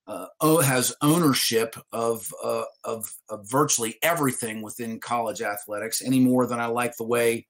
uh, 0.08 0.28
has 0.62 0.96
ownership 1.02 1.76
of, 1.92 2.34
uh, 2.44 2.64
of, 2.84 3.10
of 3.30 3.50
virtually 3.50 3.98
everything 4.02 4.62
within 4.62 5.00
college 5.00 5.42
athletics 5.42 6.02
any 6.02 6.20
more 6.20 6.46
than 6.46 6.60
I 6.60 6.66
like 6.66 6.96
the 6.98 7.06
way 7.06 7.48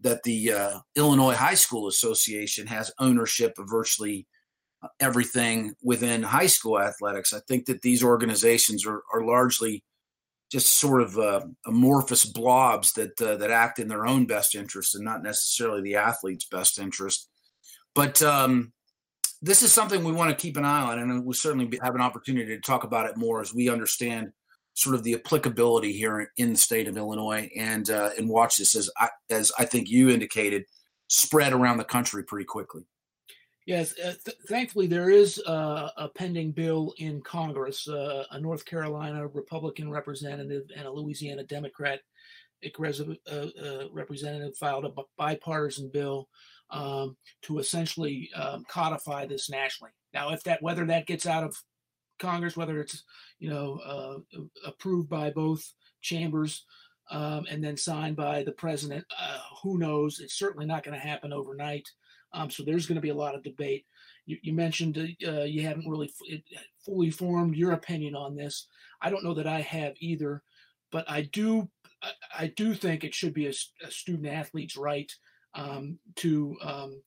that 0.00 0.22
the 0.22 0.52
uh, 0.52 0.78
Illinois 0.96 1.34
High 1.34 1.54
School 1.54 1.88
Association 1.88 2.66
has 2.68 2.92
ownership 3.00 3.58
of 3.58 3.68
virtually 3.68 4.28
everything 5.00 5.74
within 5.82 6.22
high 6.22 6.46
school 6.46 6.80
athletics. 6.80 7.32
I 7.32 7.40
think 7.48 7.66
that 7.66 7.82
these 7.82 8.02
organizations 8.02 8.86
are, 8.86 9.02
are 9.12 9.24
largely 9.24 9.82
just 10.50 10.78
sort 10.78 11.02
of 11.02 11.18
uh, 11.18 11.42
amorphous 11.66 12.24
blobs 12.24 12.92
that 12.94 13.20
uh, 13.20 13.36
that 13.36 13.50
act 13.50 13.78
in 13.78 13.88
their 13.88 14.06
own 14.06 14.26
best 14.26 14.54
interest 14.54 14.94
and 14.94 15.04
not 15.04 15.22
necessarily 15.22 15.82
the 15.82 15.96
athlete's 15.96 16.46
best 16.46 16.78
interest. 16.78 17.28
But 17.94 18.22
um, 18.22 18.72
this 19.42 19.62
is 19.62 19.72
something 19.72 20.04
we 20.04 20.12
want 20.12 20.30
to 20.30 20.42
keep 20.42 20.56
an 20.56 20.64
eye 20.64 20.82
on, 20.82 20.98
and 20.98 21.24
we'll 21.24 21.34
certainly 21.34 21.78
have 21.82 21.94
an 21.94 22.00
opportunity 22.00 22.54
to 22.54 22.60
talk 22.60 22.84
about 22.84 23.06
it 23.06 23.16
more 23.16 23.40
as 23.40 23.54
we 23.54 23.68
understand 23.68 24.32
sort 24.74 24.94
of 24.94 25.02
the 25.02 25.14
applicability 25.14 25.92
here 25.92 26.30
in 26.36 26.52
the 26.52 26.58
state 26.58 26.88
of 26.88 26.96
Illinois, 26.96 27.50
and 27.56 27.90
uh, 27.90 28.10
and 28.16 28.28
watch 28.28 28.56
this 28.56 28.74
as 28.74 28.88
I, 28.96 29.08
as 29.28 29.52
I 29.58 29.64
think 29.64 29.90
you 29.90 30.08
indicated 30.08 30.64
spread 31.08 31.52
around 31.52 31.78
the 31.78 31.84
country 31.84 32.22
pretty 32.22 32.46
quickly. 32.46 32.86
Yes, 33.68 33.92
uh, 34.02 34.14
th- 34.24 34.38
thankfully 34.46 34.86
there 34.86 35.10
is 35.10 35.38
uh, 35.46 35.90
a 35.98 36.08
pending 36.08 36.52
bill 36.52 36.94
in 36.96 37.20
Congress. 37.20 37.86
Uh, 37.86 38.24
a 38.30 38.40
North 38.40 38.64
Carolina 38.64 39.28
Republican 39.28 39.90
representative 39.90 40.62
and 40.74 40.86
a 40.86 40.90
Louisiana 40.90 41.44
Democrat 41.44 42.00
uh, 42.64 43.30
uh, 43.30 43.84
representative 43.92 44.56
filed 44.56 44.86
a 44.86 45.02
bipartisan 45.18 45.90
bill 45.92 46.30
um, 46.70 47.14
to 47.42 47.58
essentially 47.58 48.30
um, 48.34 48.64
codify 48.70 49.26
this 49.26 49.50
nationally. 49.50 49.92
Now, 50.14 50.32
if 50.32 50.42
that 50.44 50.62
whether 50.62 50.86
that 50.86 51.06
gets 51.06 51.26
out 51.26 51.44
of 51.44 51.54
Congress, 52.18 52.56
whether 52.56 52.80
it's 52.80 53.04
you 53.38 53.50
know 53.50 53.80
uh, 53.84 54.40
approved 54.64 55.10
by 55.10 55.28
both 55.28 55.74
chambers 56.00 56.64
um, 57.10 57.44
and 57.50 57.62
then 57.62 57.76
signed 57.76 58.16
by 58.16 58.42
the 58.44 58.52
president, 58.52 59.04
who 59.62 59.76
knows? 59.76 60.20
It's 60.20 60.38
certainly 60.38 60.64
not 60.64 60.84
going 60.84 60.98
to 60.98 61.06
happen 61.06 61.34
overnight. 61.34 61.86
Um, 62.32 62.50
so 62.50 62.62
there's 62.62 62.86
going 62.86 62.96
to 62.96 63.02
be 63.02 63.08
a 63.08 63.14
lot 63.14 63.34
of 63.34 63.42
debate. 63.42 63.86
You, 64.26 64.36
you 64.42 64.52
mentioned 64.52 64.98
uh, 65.26 65.42
you 65.42 65.62
haven't 65.62 65.88
really 65.88 66.10
f- 66.32 66.40
fully 66.84 67.10
formed 67.10 67.56
your 67.56 67.72
opinion 67.72 68.14
on 68.14 68.36
this. 68.36 68.66
I 69.00 69.10
don't 69.10 69.24
know 69.24 69.34
that 69.34 69.46
I 69.46 69.60
have 69.60 69.94
either, 70.00 70.42
but 70.90 71.08
I 71.08 71.22
do 71.22 71.68
I, 72.02 72.10
I 72.38 72.46
do 72.48 72.74
think 72.74 73.04
it 73.04 73.14
should 73.14 73.34
be 73.34 73.46
a, 73.46 73.52
a 73.84 73.90
student 73.90 74.26
athlete's 74.26 74.76
right 74.76 75.10
um, 75.54 75.98
to 76.16 76.56
um, 76.62 77.02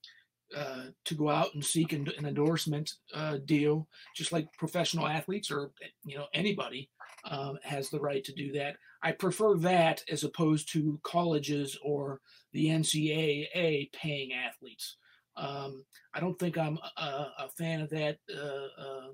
uh, 0.56 0.86
to 1.04 1.14
go 1.14 1.30
out 1.30 1.54
and 1.54 1.64
seek 1.64 1.92
an, 1.92 2.08
an 2.18 2.26
endorsement 2.26 2.92
uh, 3.14 3.38
deal, 3.46 3.88
just 4.14 4.32
like 4.32 4.52
professional 4.58 5.08
athletes 5.08 5.50
or 5.50 5.70
you 6.04 6.16
know 6.16 6.26
anybody 6.34 6.90
um, 7.24 7.58
has 7.62 7.88
the 7.88 8.00
right 8.00 8.24
to 8.24 8.32
do 8.32 8.52
that. 8.52 8.76
I 9.02 9.12
prefer 9.12 9.56
that 9.58 10.02
as 10.10 10.24
opposed 10.24 10.70
to 10.72 11.00
colleges 11.02 11.78
or 11.82 12.20
the 12.52 12.66
NCAA 12.66 13.92
paying 13.92 14.32
athletes. 14.32 14.96
Um, 15.36 15.84
I 16.14 16.20
don't 16.20 16.38
think 16.38 16.58
I'm 16.58 16.78
a, 16.96 17.28
a 17.38 17.48
fan 17.56 17.80
of 17.80 17.90
that. 17.90 18.18
Uh, 18.30 18.82
uh, 18.82 19.08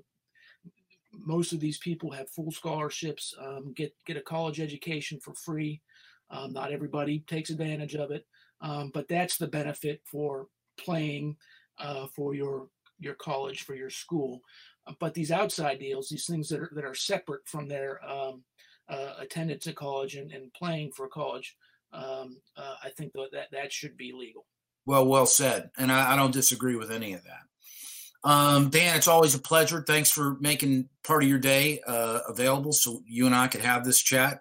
most 1.13 1.53
of 1.53 1.59
these 1.59 1.77
people 1.77 2.11
have 2.11 2.29
full 2.29 2.51
scholarships, 2.51 3.33
um, 3.39 3.73
get 3.73 3.93
get 4.05 4.17
a 4.17 4.21
college 4.21 4.59
education 4.59 5.19
for 5.19 5.33
free. 5.33 5.81
Um, 6.29 6.53
not 6.53 6.71
everybody 6.71 7.19
takes 7.27 7.49
advantage 7.49 7.95
of 7.95 8.11
it, 8.11 8.25
um, 8.61 8.91
but 8.93 9.07
that's 9.07 9.37
the 9.37 9.47
benefit 9.47 10.01
for 10.05 10.47
playing 10.77 11.37
uh, 11.77 12.07
for 12.15 12.35
your 12.35 12.69
your 12.99 13.15
college 13.15 13.63
for 13.63 13.75
your 13.75 13.89
school. 13.89 14.41
Uh, 14.87 14.93
but 14.99 15.13
these 15.13 15.31
outside 15.31 15.79
deals, 15.79 16.09
these 16.09 16.25
things 16.25 16.49
that 16.49 16.59
are 16.59 16.71
that 16.73 16.85
are 16.85 16.95
separate 16.95 17.47
from 17.47 17.67
their 17.67 18.03
um, 18.07 18.43
uh, 18.87 19.13
attendance 19.19 19.67
at 19.67 19.75
college 19.75 20.15
and, 20.15 20.31
and 20.31 20.53
playing 20.53 20.91
for 20.91 21.07
college, 21.07 21.55
um, 21.93 22.39
uh, 22.57 22.75
I 22.83 22.89
think 22.89 23.13
that, 23.13 23.29
that 23.31 23.51
that 23.51 23.71
should 23.71 23.97
be 23.97 24.11
legal. 24.11 24.45
Well, 24.89 25.05
well 25.05 25.27
said. 25.27 25.69
And 25.77 25.91
I, 25.91 26.13
I 26.13 26.15
don't 26.15 26.33
disagree 26.33 26.75
with 26.75 26.89
any 26.89 27.13
of 27.13 27.21
that. 27.23 28.27
Um, 28.27 28.71
Dan, 28.71 28.97
it's 28.97 29.07
always 29.07 29.35
a 29.35 29.39
pleasure. 29.39 29.83
Thanks 29.85 30.09
for 30.09 30.35
making 30.39 30.89
part 31.03 31.21
of 31.21 31.29
your 31.29 31.37
day 31.37 31.79
uh, 31.85 32.21
available 32.27 32.71
so 32.71 33.03
you 33.05 33.27
and 33.27 33.35
I 33.35 33.47
could 33.47 33.61
have 33.61 33.85
this 33.85 34.01
chat. 34.01 34.39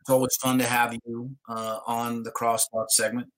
It's 0.00 0.08
always 0.08 0.34
fun 0.40 0.56
to 0.56 0.64
have 0.64 0.96
you 1.04 1.32
uh, 1.50 1.80
on 1.86 2.22
the 2.22 2.30
Crosstalk 2.30 2.88
segment. 2.88 3.28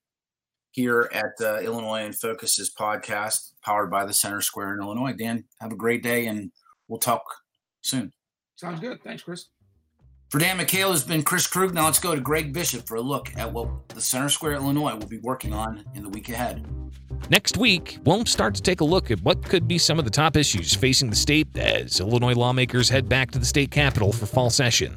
here 0.70 1.10
at 1.12 1.32
uh, 1.40 1.58
Illinois 1.60 2.04
in 2.04 2.12
Focus's 2.12 2.70
podcast, 2.72 3.54
powered 3.64 3.90
by 3.90 4.04
the 4.04 4.12
Center 4.12 4.40
Square 4.40 4.74
in 4.74 4.82
Illinois. 4.82 5.14
Dan, 5.14 5.42
have 5.60 5.72
a 5.72 5.76
great 5.76 6.04
day, 6.04 6.26
and 6.26 6.52
we'll 6.86 7.00
talk 7.00 7.24
soon. 7.80 8.12
Sounds 8.54 8.78
good. 8.78 9.02
Thanks, 9.02 9.24
Chris. 9.24 9.46
For 10.28 10.40
Dan 10.40 10.58
McCaleb 10.58 10.90
has 10.90 11.04
been 11.04 11.22
Chris 11.22 11.46
Krug. 11.46 11.72
Now 11.72 11.84
let's 11.84 12.00
go 12.00 12.12
to 12.12 12.20
Greg 12.20 12.52
Bishop 12.52 12.88
for 12.88 12.96
a 12.96 13.00
look 13.00 13.30
at 13.36 13.52
what 13.52 13.88
the 13.90 14.00
Center 14.00 14.28
Square 14.28 14.54
Illinois 14.54 14.96
will 14.96 15.06
be 15.06 15.18
working 15.18 15.52
on 15.52 15.84
in 15.94 16.02
the 16.02 16.08
week 16.08 16.28
ahead. 16.30 16.66
Next 17.30 17.56
week, 17.56 17.98
we'll 18.04 18.26
start 18.26 18.56
to 18.56 18.62
take 18.62 18.80
a 18.80 18.84
look 18.84 19.12
at 19.12 19.22
what 19.22 19.44
could 19.44 19.68
be 19.68 19.78
some 19.78 20.00
of 20.00 20.04
the 20.04 20.10
top 20.10 20.36
issues 20.36 20.74
facing 20.74 21.10
the 21.10 21.16
state 21.16 21.46
as 21.56 22.00
Illinois 22.00 22.34
lawmakers 22.34 22.88
head 22.88 23.08
back 23.08 23.30
to 23.30 23.38
the 23.38 23.44
state 23.44 23.70
capitol 23.70 24.12
for 24.12 24.26
fall 24.26 24.50
session. 24.50 24.96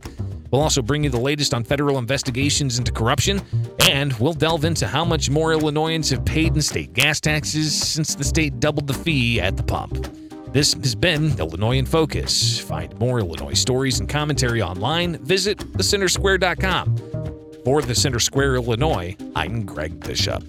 We'll 0.49 0.61
also 0.61 0.81
bring 0.81 1.03
you 1.03 1.11
the 1.11 1.19
latest 1.19 1.53
on 1.53 1.63
federal 1.63 1.99
investigations 1.99 2.79
into 2.79 2.91
corruption, 2.91 3.39
and 3.87 4.13
we'll 4.13 4.33
delve 4.33 4.65
into 4.65 4.87
how 4.87 5.05
much 5.05 5.29
more 5.29 5.51
Illinoisans 5.51 6.09
have 6.09 6.25
paid 6.25 6.55
in 6.55 6.61
state 6.63 6.93
gas 6.93 7.19
taxes 7.19 7.79
since 7.79 8.15
the 8.15 8.23
state 8.23 8.59
doubled 8.59 8.87
the 8.87 8.95
fee 8.95 9.39
at 9.39 9.57
the 9.57 9.63
pump. 9.63 10.07
This 10.51 10.73
has 10.73 10.95
been 10.95 11.37
Illinois 11.37 11.77
in 11.77 11.85
Focus. 11.85 12.59
Find 12.59 12.97
more 12.99 13.19
Illinois 13.19 13.53
stories 13.53 13.99
and 13.99 14.09
commentary 14.09 14.63
online. 14.63 15.17
Visit 15.23 15.59
thecentersquare.com. 15.59 16.97
For 17.63 17.83
the 17.83 17.93
Center 17.93 18.19
Square, 18.19 18.55
Illinois, 18.55 19.15
I'm 19.35 19.63
Greg 19.63 19.99
Bishop. 19.99 20.43